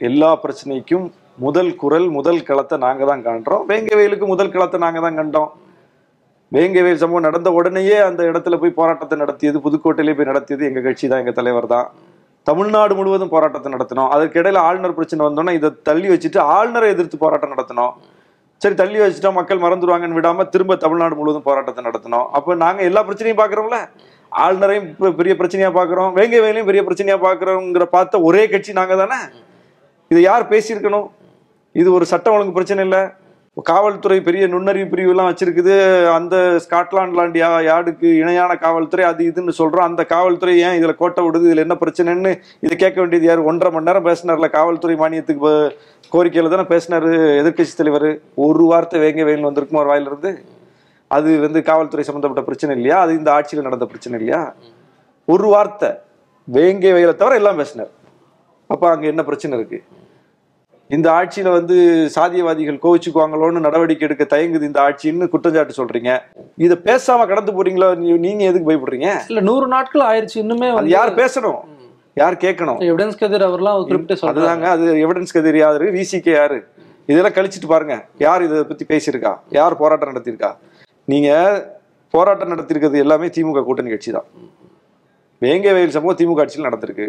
எல்லா 0.08 0.30
பிரச்சனைக்கும் 0.44 1.04
முதல் 1.44 1.70
குரல் 1.82 2.08
முதல் 2.16 2.40
களத்தை 2.48 2.76
நாங்க 2.84 3.04
தான் 3.10 3.22
காண்றோம். 3.26 3.62
வேங்கை 3.70 3.94
வயலுக்கு 3.98 4.26
முதல் 4.32 4.50
களத்தை 4.54 4.78
நாங்க 4.84 5.00
தான் 5.04 5.18
கண்டோம். 5.20 5.52
வேங்கை 6.56 6.82
வயல் 6.86 7.00
சம்பவம் 7.02 7.26
நடந்த 7.28 7.52
உடனேயே 7.58 7.96
அந்த 8.08 8.24
இடத்துல 8.30 8.58
போய் 8.64 8.76
போராட்டத்தை 8.80 9.18
நடத்தியது 9.22 9.62
புதுக்கோட்டையிலே 9.66 10.16
போய் 10.18 10.30
நடத்தியது 10.32 10.68
எங்க 10.70 10.82
கட்சி 10.88 11.12
தான் 11.12 11.22
எங்க 11.24 11.34
தலைவர் 11.38 11.72
தான். 11.74 11.88
தமிழ்நாடு 12.50 12.94
முழுவதும் 13.00 13.32
போராட்டத்தை 13.36 13.72
நடத்தினோம். 13.76 14.10
அதற்கு 14.16 14.40
இடையில 14.42 14.64
ஆளுநர் 14.68 14.98
பிரச்சனை 14.98 15.22
வந்தோன்னா 15.28 15.54
இதை 15.60 15.70
தள்ளி 15.90 16.10
வச்சுட்டு 16.14 16.42
ஆளுநரை 16.56 16.90
எதிர்த்து 16.96 17.24
போராட்டம் 17.24 17.54
நடத்தினோம். 17.56 17.94
சரி 18.62 18.76
தள்ளி 18.80 18.98
வச்சுட்டா 19.00 19.30
மக்கள் 19.38 19.62
மறந்துடுவாங்கன்னு 19.64 20.18
விடாம 20.18 20.44
திரும்ப 20.54 20.76
தமிழ்நாடு 20.84 21.14
முழுவதும் 21.18 21.46
போராட்டத்தை 21.48 21.82
நடத்தினோம் 21.84 22.26
அப்போ 22.36 22.54
நாங்க 22.64 22.82
எல்லா 22.88 23.00
பிரச்சனையும் 23.08 23.40
பாக்குறோம்ல 23.40 23.78
ஆளுநரையும் 24.32 24.86
பெரிய 25.18 25.32
பிரச்சனையா 25.40 25.70
பாக்குறோம் 25.78 26.12
வேங்கை 26.18 26.40
வேலையும் 26.44 26.68
பெரிய 26.68 26.82
பிரச்சனையா 26.86 27.18
பாக்குறோங்கிற 27.26 27.84
பார்த்த 27.96 28.20
ஒரே 28.28 28.42
கட்சி 28.52 28.72
நாங்க 28.78 28.94
தானே 29.02 29.18
இதை 30.10 30.22
யார் 30.22 30.50
பேசியிருக்கணும்? 30.52 31.06
இது 31.74 31.88
ஒரு 31.92 32.04
சட்டம் 32.10 32.34
ஒழுங்கு 32.36 32.56
பிரச்சனை 32.56 32.80
இல்லை. 32.86 33.02
காவல்துறை 33.68 34.16
பெரிய 34.26 34.44
நுண்ணறிவு 34.52 34.86
பிரிவுலாம் 34.92 35.28
வச்சிருக்குது. 35.28 35.74
அந்த 36.16 36.36
ஸ்காட்லாண்ட் 36.64 37.14
லாண்ட் 37.18 37.36
யா 37.40 37.48
யார்டுக்கு 37.68 38.08
இணையான 38.20 38.52
காவல்துறை 38.64 39.04
அது 39.10 39.22
இதுன்னு 39.30 39.52
சொல்கிறோம் 39.58 39.86
அந்த 39.88 40.02
காவல்துறை 40.12 40.54
ஏன் 40.66 40.76
இதில் 40.78 40.98
கோட்டை 41.02 41.22
விடுது? 41.26 41.46
இதில் 41.48 41.64
என்ன 41.64 41.76
பிரச்சனைன்னு 41.82 42.32
இதை 42.64 42.74
கேட்க 42.82 42.98
வேண்டியது 43.02 43.28
யார்? 43.28 43.46
ஒன்றரை 43.50 43.70
மணி 43.74 43.88
நேரம் 43.90 44.06
பேசினார்ல 44.08 44.48
காவல்துறை 44.56 44.96
மானியத்துக்கு 45.02 45.52
கோரிக்கையில் 46.14 46.52
தானே 46.54 46.66
பேசினார் 46.74 47.08
எதிர்க்கட்சி 47.40 47.74
தலைவர். 47.80 48.10
ஒரு 48.46 48.66
வார்த்தை 48.72 48.98
வேங்க 49.04 49.24
வெயில் 49.30 49.48
வந்திருக்கும் 49.48 49.82
ஒரு 49.82 49.90
வாயிலிருந்து 49.92 50.32
அது 51.10 51.30
வந்து 51.46 51.60
காவல்துறை 51.70 52.04
சம்மந்தப்பட்ட 52.06 52.44
பிரச்சனை 52.48 52.72
இல்லையா? 52.78 52.98
அது 53.04 53.12
இந்த 53.20 53.30
ஆட்சியில் 53.36 53.66
நடந்த 53.68 53.86
பிரச்சனை 53.90 54.14
இல்லையா? 54.20 54.40
ஒரு 55.28 55.48
வார்த்தை 55.54 55.90
வேங்கை 56.48 56.92
வயலை 56.94 57.14
தவிர 57.20 57.40
எல்லாம் 57.40 57.60
பேசினார். 57.60 57.92
அப்போ 58.72 58.86
அங்கே 58.94 59.06
என்ன 59.12 59.22
பிரச்சனை 59.28 59.58
இருக்குது 59.58 59.84
இந்த 60.94 61.08
ஆட்சியில 61.18 61.48
வந்து 61.56 61.76
சாதியவாதிகள் 62.16 62.80
கோவிச்சுக்குவாங்களோன்னு 62.84 63.64
நடவடிக்கை 63.66 64.04
எடுக்க 64.08 64.24
தயங்குது 64.32 64.68
இந்த 64.70 64.80
ஆட்சின்னு 64.86 65.28
குற்றச்சாட்டு 65.32 65.78
சொல்றீங்க. 65.78 66.10
இத 66.64 66.74
பேசாம 66.88 67.26
கடந்து 67.30 67.52
போறீங்களோ? 67.56 67.88
நீங்க 68.26 68.42
எதுக்கு 68.50 68.68
பயப்படுறீங்க? 68.70 69.10
இல்ல 69.30 69.40
நூறு 69.48 69.66
நாட்கள் 69.74 70.04
ஆயிருச்சு 70.10 70.38
இன்னுமே 70.44 70.68
அது 70.80 70.94
யார் 70.96 71.12
பேசணும்? 71.22 71.60
யார் 72.22 72.36
கேட்கணும்? 72.44 72.78
எவிடன்ஸ் 72.90 73.20
கதிர் 73.22 73.46
அவர்லாம் 73.48 73.78
குறிப்பிட்டு 73.90 74.18
சொல்றாங்க 74.20 74.34
அதுதாங்க 74.34 74.68
அது 74.74 74.86
எவிடன்ஸ் 75.04 75.34
கதிர் 75.36 75.58
யாரு? 75.64 75.86
விசிகே 75.98 76.34
யாரு? 76.40 76.58
இதெல்லாம் 77.10 77.36
கழிச்சிட்டு 77.38 77.68
பாருங்க. 77.72 77.96
யார் 78.26 78.44
இதை 78.48 78.62
பத்தி 78.70 78.84
பேசியிருக்கா? 78.92 79.32
யார் 79.58 79.80
போராட்டம் 79.82 80.12
நடத்தியிருக்கா? 80.12 80.50
நீங்க 81.12 81.30
போராட்டம் 82.14 82.52
நடத்தியிருக்கிறது 82.54 83.04
எல்லாமே 83.04 83.26
திமுக 83.36 83.62
கூட்டணி 83.64 83.90
கட்சி 83.90 84.10
தான். 84.16 84.28
வேங்கை 85.44 85.72
வயல் 85.76 85.94
சம்பவம் 85.96 86.20
திமுக 86.20 86.42
ஆட்சியில் 86.42 86.68
நடந்திருக்கு. 86.68 87.06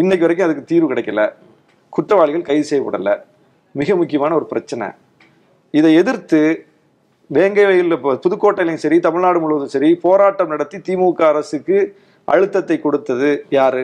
இன்னைக்கு 0.00 0.26
வரைக்கும் 0.26 0.48
அதுக்கு 0.48 0.70
தீர்வு 0.70 0.88
கிடைக்கல. 0.92 1.22
குற்றவாளிகள் 1.96 2.48
கைது 2.48 2.66
செய்யப்படலை 2.70 3.14
மிக 3.80 3.96
முக்கியமான 4.00 4.34
ஒரு 4.34 4.46
பிரச்சனை. 4.52 4.86
இதை 5.78 5.90
எதிர்த்து 6.00 6.40
வேங்கை 7.30 7.64
வயலில் 7.66 7.96
இப்போ 7.96 8.12
புதுக்கோட்டையிலையும் 8.24 8.82
சரி 8.84 8.96
தமிழ்நாடு 9.06 9.38
முழுவதும் 9.40 9.72
சரி 9.74 9.88
போராட்டம் 10.06 10.50
நடத்தி 10.54 10.78
திமுக 10.86 11.20
அரசுக்கு 11.32 11.76
அழுத்தத்தை 12.32 12.76
கொடுத்தது 12.80 13.30
யாரு? 13.58 13.82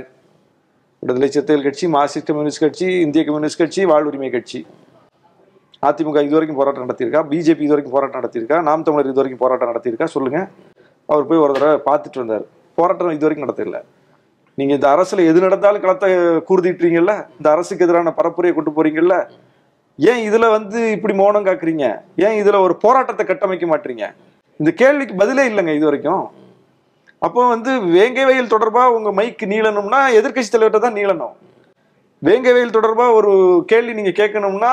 விடுதலை 1.02 1.28
சிறுத்தைகள் 1.28 1.66
கட்சி 1.66 1.86
மார்க்சிஸ்ட் 1.96 2.30
கம்யூனிஸ்ட் 2.30 2.62
கட்சி 2.64 2.86
இந்திய 3.04 3.22
கம்யூனிஸ்ட் 3.24 3.60
கட்சி 3.62 3.82
வாழ்வுரிமை 3.92 4.30
கட்சி. 4.30 4.60
அதிமுக 5.88 6.22
இதுவரைக்கும் 6.28 6.60
போராட்டம் 6.60 6.84
நடத்தியிருக்கா? 6.86 7.22
பிஜேபி 7.32 7.64
இதுவரைக்கும் 7.66 7.96
போராட்டம் 7.96 8.20
நடத்தியிருக்கா? 8.20 8.58
நாம் 8.68 8.82
தமிழர் 8.82 9.12
இதுவரைக்கும் 9.12 9.42
போராட்டம் 9.44 9.70
நடத்தியிருக்கா? 9.72 10.08
சொல்லுங்க. 10.16 10.40
அவர் 11.08 11.28
போய் 11.30 11.42
ஒரு 11.44 11.52
தடவை 11.52 11.78
பார்த்துட்டு 11.88 12.22
வந்தார். 12.22 12.44
போராட்டம் 12.78 13.16
இதுவரைக்கும் 13.18 13.46
நடத்தல. 13.46 13.80
நீங்க 14.60 14.72
இந்த 14.78 14.88
அரசுல 14.94 15.26
எது 15.30 15.44
நடந்தாலும் 15.46 15.82
களத்தை 15.84 16.08
கூர்திட்டுறீங்கல்ல? 16.48 17.12
இந்த 17.38 17.48
அரசுக்கு 17.54 17.86
எதிரான 17.86 18.12
பரப்புரையை 18.18 18.54
கொண்டு 18.56 18.72
போறீங்கல்ல? 18.76 19.16
ஏன் 19.98 20.20
இதுல 20.28 20.44
வந்து 20.56 20.78
இப்படி 20.96 21.14
மௌனம் 21.20 21.46
காக்குறீங்க? 21.48 21.86
ஏன் 22.26 22.36
இதுல 22.42 22.58
ஒரு 22.66 22.74
போராட்டத்தை 22.84 23.24
கட்டமைக்க 23.26 23.66
மாட்டீங்க? 23.72 24.04
இந்த 24.60 24.70
கேள்விக்கு 24.80 25.14
பதிலே 25.22 25.44
இல்லைங்க 25.50 25.74
இது 25.78 25.88
வரைக்கும் 25.88 26.24
அப்போ 27.26 27.40
வந்து 27.52 27.70
வேங்கை 27.94 28.24
வயல் 28.28 28.52
தொடர்பா 28.52 28.82
உங்க 28.96 29.10
மைக்கு 29.18 29.46
நீளணும்னா 29.52 30.00
எதிர்க்கட்சி 30.18 30.50
தலைவர்கிட்ட 30.52 30.80
தான் 30.84 30.98
நீளணும். 31.00 31.34
வேங்கை 32.22 32.52
வயல் 32.54 32.76
தொடர்பா 32.76 33.06
ஒரு 33.18 33.32
கேள்வி 33.70 33.92
நீங்க 33.98 34.12
கேட்கணும்னா 34.20 34.72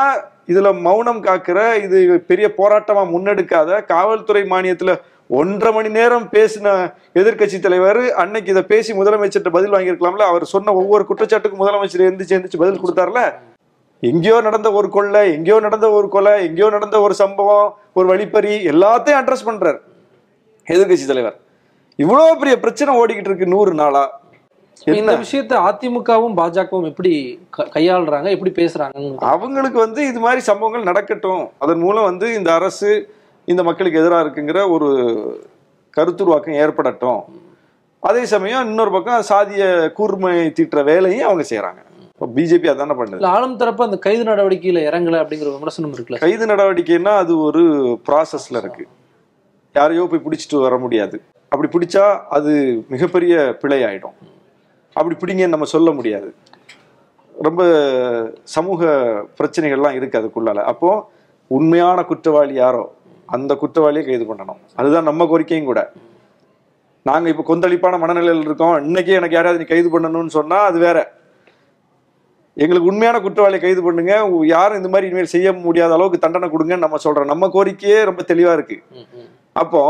இதுல 0.52 0.70
மௌனம் 0.88 1.22
காக்கிற 1.28 1.60
இது 1.86 1.98
பெரிய 2.30 2.48
போராட்டமா 2.60 3.04
முன்னெடுக்காத 3.14 3.80
காவல்துறை 3.94 4.44
மானியத்துல 4.54 4.94
ஒன்றரை 5.30 5.72
மணி 5.76 5.90
நேரம் 5.98 6.26
பேசின 6.34 6.68
எதிர்க்கட்சி 7.20 7.58
தலைவர் 7.60 8.02
அன்னைக்கு 8.22 8.52
இதை 8.54 8.64
பேசி 8.70 8.92
முதலமைச்சர்கிட்ட 9.00 9.52
பதில் 9.56 9.74
வாங்கியிருக்கலாம்ல 9.76 10.28
அவர் 10.32 10.46
சொன்ன 10.54 10.74
ஒவ்வொரு 10.82 11.04
குற்றச்சாட்டுக்கும் 11.10 11.64
முதலமைச்சர் 11.64 12.08
எந்திரிச்சு 12.10 12.36
எந்திரிச்சு 12.36 12.62
பதில் 12.64 12.84
கொடுத்தாருல? 12.84 13.22
எங்கேயோ 14.04 14.38
நடந்த 14.48 14.70
ஒரு 14.80 14.88
கொள்ளை 14.96 15.24
எங்கேயோ 15.34 15.58
நடந்த 15.66 15.88
ஒரு 15.98 16.08
கொலை 16.16 16.34
எங்கேயோ 16.48 16.70
நடந்த 16.76 16.98
ஒரு 17.06 17.14
சம்பவம் 17.24 17.68
ஒரு 17.98 18.08
வழிப்பறி 18.12 18.54
எல்லாத்தையும் 18.74 19.20
அட்ரஸ் 19.22 19.48
பண்றாரு 19.50 19.80
எதிர்க்கட்சி 20.68 21.08
தலைவர். 21.12 21.38
இவ்வளவு 22.00 22.40
பெரிய 22.42 22.56
பிரச்சனை 22.64 22.96
ஓடிக்கிட்டு 23.02 23.32
இருக்கு 23.32 23.54
நூறு 23.56 23.74
நாளா? 23.82 24.06
இந்த 25.02 25.14
விஷயத்தை 25.22 25.56
அதிமுகவும் 25.68 26.36
பாஜகவும் 26.40 26.90
எப்படி 26.90 27.12
கையாளுறாங்க 27.76 28.28
எப்படி 28.36 28.52
பேசுறாங்க 28.60 29.16
அவங்களுக்கு 29.34 29.80
வந்து 29.86 30.02
இது 30.10 30.20
மாதிரி 30.26 30.42
சம்பவங்கள் 30.50 30.90
நடக்கட்டும். 30.90 31.44
அதன் 31.64 31.84
மூலம் 31.86 32.10
வந்து 32.10 32.28
இந்த 32.40 32.50
அரசு 32.60 32.92
இந்த 33.52 33.62
மக்களுக்கு 33.68 34.00
எதிராக 34.00 34.24
இருக்குங்கிற 34.24 34.62
ஒரு 34.76 34.88
கருத்துருவாக்கம் 35.98 36.58
ஏற்படட்டும். 36.64 37.22
அதே 38.08 38.24
சமயம் 38.32 38.66
இன்னொரு 38.70 38.92
பக்கம் 38.96 39.28
சாதிய 39.30 39.64
கூர்மை 39.98 40.32
தீட்டுற 40.58 40.84
வேலையும் 40.90 41.28
அவங்க 41.28 41.44
செய்யறாங்க 41.52 41.82
இப்போ 42.14 42.28
பிஜேபி 42.36 42.68
அதானே 42.72 42.96
பண்ணுது. 43.00 43.24
ஆளும் 43.36 43.56
தரப்பு 43.62 43.82
அந்த 43.86 43.98
கைது 44.06 44.24
நடவடிக்கையில 44.30 44.80
இறங்கல 44.90 45.20
அப்படிங்கிற 45.22 45.50
விமர்சனம் 45.56 45.94
இருக்குல்ல. 45.96 46.20
கைது 46.24 46.46
நடவடிக்கைன்னா 46.52 47.14
அது 47.24 47.34
ஒரு 47.48 47.64
ப்ராசஸ்ல 48.08 48.62
இருக்கு. 48.64 48.86
யாரையோ 49.76 50.04
போய் 50.12 50.26
பிடிச்சிட்டு 50.26 50.60
வர 50.66 50.78
முடியாது. 50.86 51.18
அப்படி 51.52 51.70
பிடிச்சா 51.76 52.06
அது 52.38 52.52
மிகப்பெரிய 52.94 53.36
பிழை 53.62 53.80
ஆயிடும் 53.90 54.18
அப்படி 54.96 55.16
பிடிங்கன்னு 55.22 55.56
நம்ம 55.56 55.70
சொல்ல 55.76 55.92
முடியாது. 55.92 56.30
ரொம்ப 57.48 57.62
சமூக 58.58 58.92
பிரச்சனைகள்லாம் 59.40 59.98
இருக்கு 60.00 60.20
அதுக்குள்ளால. 60.22 60.62
அப்போ 60.74 60.92
உண்மையான 61.48 62.00
குற்றவாளி 62.12 62.56
யாரோ 62.64 62.86
அந்த 63.36 63.52
குற்றவாளியை 63.62 64.04
கைது 64.06 64.26
பண்ணணும். 64.30 64.60
அதுதான் 64.80 65.08
நம்ம 65.10 65.26
கோரிக்கையும் 65.32 65.70
கூட. 65.70 65.82
நாங்க 67.10 67.28
இப்ப 67.34 67.44
கொந்தளிப்பான 67.50 67.98
மனநிலையில் 68.04 68.46
இருக்கோம். 68.48 68.76
இன்னைக்கு 68.88 69.12
எனக்கு 69.20 69.36
யாராவது 69.38 69.62
நீ 69.62 69.66
கைது 69.70 69.90
பண்ணணும்னு 69.94 70.34
சொன்னா 70.38 70.58
அது 70.70 70.80
வேற. 70.88 70.98
எங்களுக்கு 72.64 72.90
உண்மையான 72.92 73.18
குற்றவாளியை 73.26 73.62
கைது 73.64 73.82
பண்ணுங்க. 73.88 74.14
யாரும் 74.56 74.80
இந்த 74.80 74.90
மாதிரி 74.94 75.08
இனிமேல் 75.10 75.34
செய்ய 75.34 75.54
முடியாத 75.66 75.94
அளவுக்கு 75.98 76.24
தண்டனை 76.24 76.48
கொடுங்கன்னு 76.54 76.86
நம்ம 76.86 77.00
சொல்றோம். 77.06 77.32
நம்ம 77.34 77.50
கோரிக்கையே 77.56 78.00
ரொம்ப 78.10 78.24
தெளிவா 78.32 78.54
இருக்கு. 78.58 78.78
அப்போ 79.64 79.82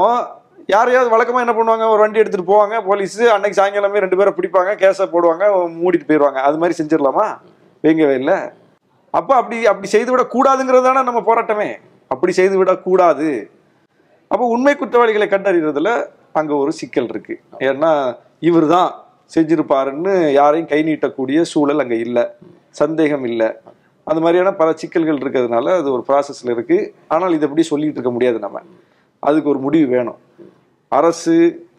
யாரையாவது 0.76 1.10
வழக்கமா 1.14 1.44
என்ன 1.44 1.54
பண்ணுவாங்க? 1.58 1.86
ஒரு 1.94 2.02
வண்டி 2.04 2.22
எடுத்துட்டு 2.22 2.52
போவாங்க. 2.54 2.78
போலீஸ் 2.88 3.20
அன்னைக்கு 3.36 3.60
சாயங்காலமே 3.60 4.04
ரெண்டு 4.06 4.18
பேரை 4.20 4.34
பிடிப்பாங்க. 4.38 4.72
கேஸை 4.84 5.06
போடுவாங்க 5.14 5.46
மூடிட்டு 5.82 6.10
போயிடுவாங்க 6.10 6.42
அது 6.48 6.60
மாதிரி 6.64 6.78
செஞ்சிடலாமா? 6.80 7.28
வேங்கவே 7.86 8.16
இல்லை. 8.22 8.38
அப்ப 9.20 9.30
அப்படி 9.36 9.58
அப்படி 9.72 9.88
செய்து 9.94 10.12
விட 10.12 10.24
கூடாதுங்கிறது 10.36 10.88
தானே 10.88 11.04
நம்ம 11.10 11.22
போராட்டமே. 11.30 11.70
அப்படி 12.14 12.32
செய்து 12.40 12.56
விடக்கூடாது 12.60 13.30
அப்போ 14.32 14.46
உண்மை 14.54 14.74
குற்றவாளிகளை 14.76 15.28
கண்டறிகிறதுல 15.32 15.90
அங்கே 16.40 16.54
ஒரு 16.64 16.72
சிக்கல் 16.80 17.10
இருக்கு. 17.14 17.36
ஏன்னா 17.68 17.92
இவர் 18.50 18.68
தான் 18.76 18.90
செஞ்சிருப்பாருன்னு 19.36 20.14
யாரையும் 20.40 20.70
கை 20.72 20.80
நீட்டக்கூடிய 20.90 21.40
சூழல் 21.54 21.84
அங்கே 21.84 21.98
இல்லை. 22.08 22.24
சந்தேகம் 22.82 23.26
இல்லை. 23.30 23.48
அந்த 24.08 24.20
மாதிரியான 24.24 24.52
பல 24.60 24.70
சிக்கல்கள் 24.82 25.22
இருக்கிறதுனால 25.24 25.72
அது 25.80 25.88
ஒரு 25.96 26.04
ப்ராசஸில் 26.10 26.52
இருக்குது 26.56 26.90
ஆனால் 27.14 27.34
இதை 27.38 27.46
எப்படி 27.48 27.66
சொல்லிகிட்டு 27.72 28.00
இருக்க 28.00 28.12
முடியாது 28.18 28.38
நம்ம. 28.46 28.62
அதுக்கு 29.24 29.52
ஒரு 29.54 29.60
முடிவு 29.66 29.88
வேணும். 29.96 30.20
அரசு 31.00 31.36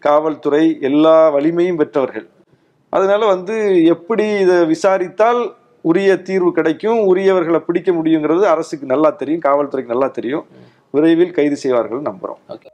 காவல்துறை 0.07 0.63
எல்லா 0.89 1.15
வலிமையும் 1.35 1.79
பெற்றவர்கள். 1.81 2.27
அதனால 2.95 3.21
வந்து 3.33 3.55
எப்படி 3.93 4.25
இதை 4.43 4.57
விசாரித்தால் 4.73 5.41
உரிய 5.81 6.21
தீர்வு 6.21 6.51
கிடைக்கும் 6.51 6.99
உரியவர்களை 7.01 7.59
பிடிக்க 7.59 7.91
முடியுங்கிறது 7.91 8.43
அரசுக்கு 8.43 8.85
நல்லா 8.85 9.09
தெரியும் 9.09 9.41
காவல்துறைக்கு 9.41 9.93
நல்லா 9.93 10.07
தெரியும். 10.07 10.45
விரைவில் 10.91 11.31
கைது 11.31 11.55
செய்வார்கள் 11.55 12.01
நம்புறோம். 12.01 12.39
ஓகே. 12.49 12.68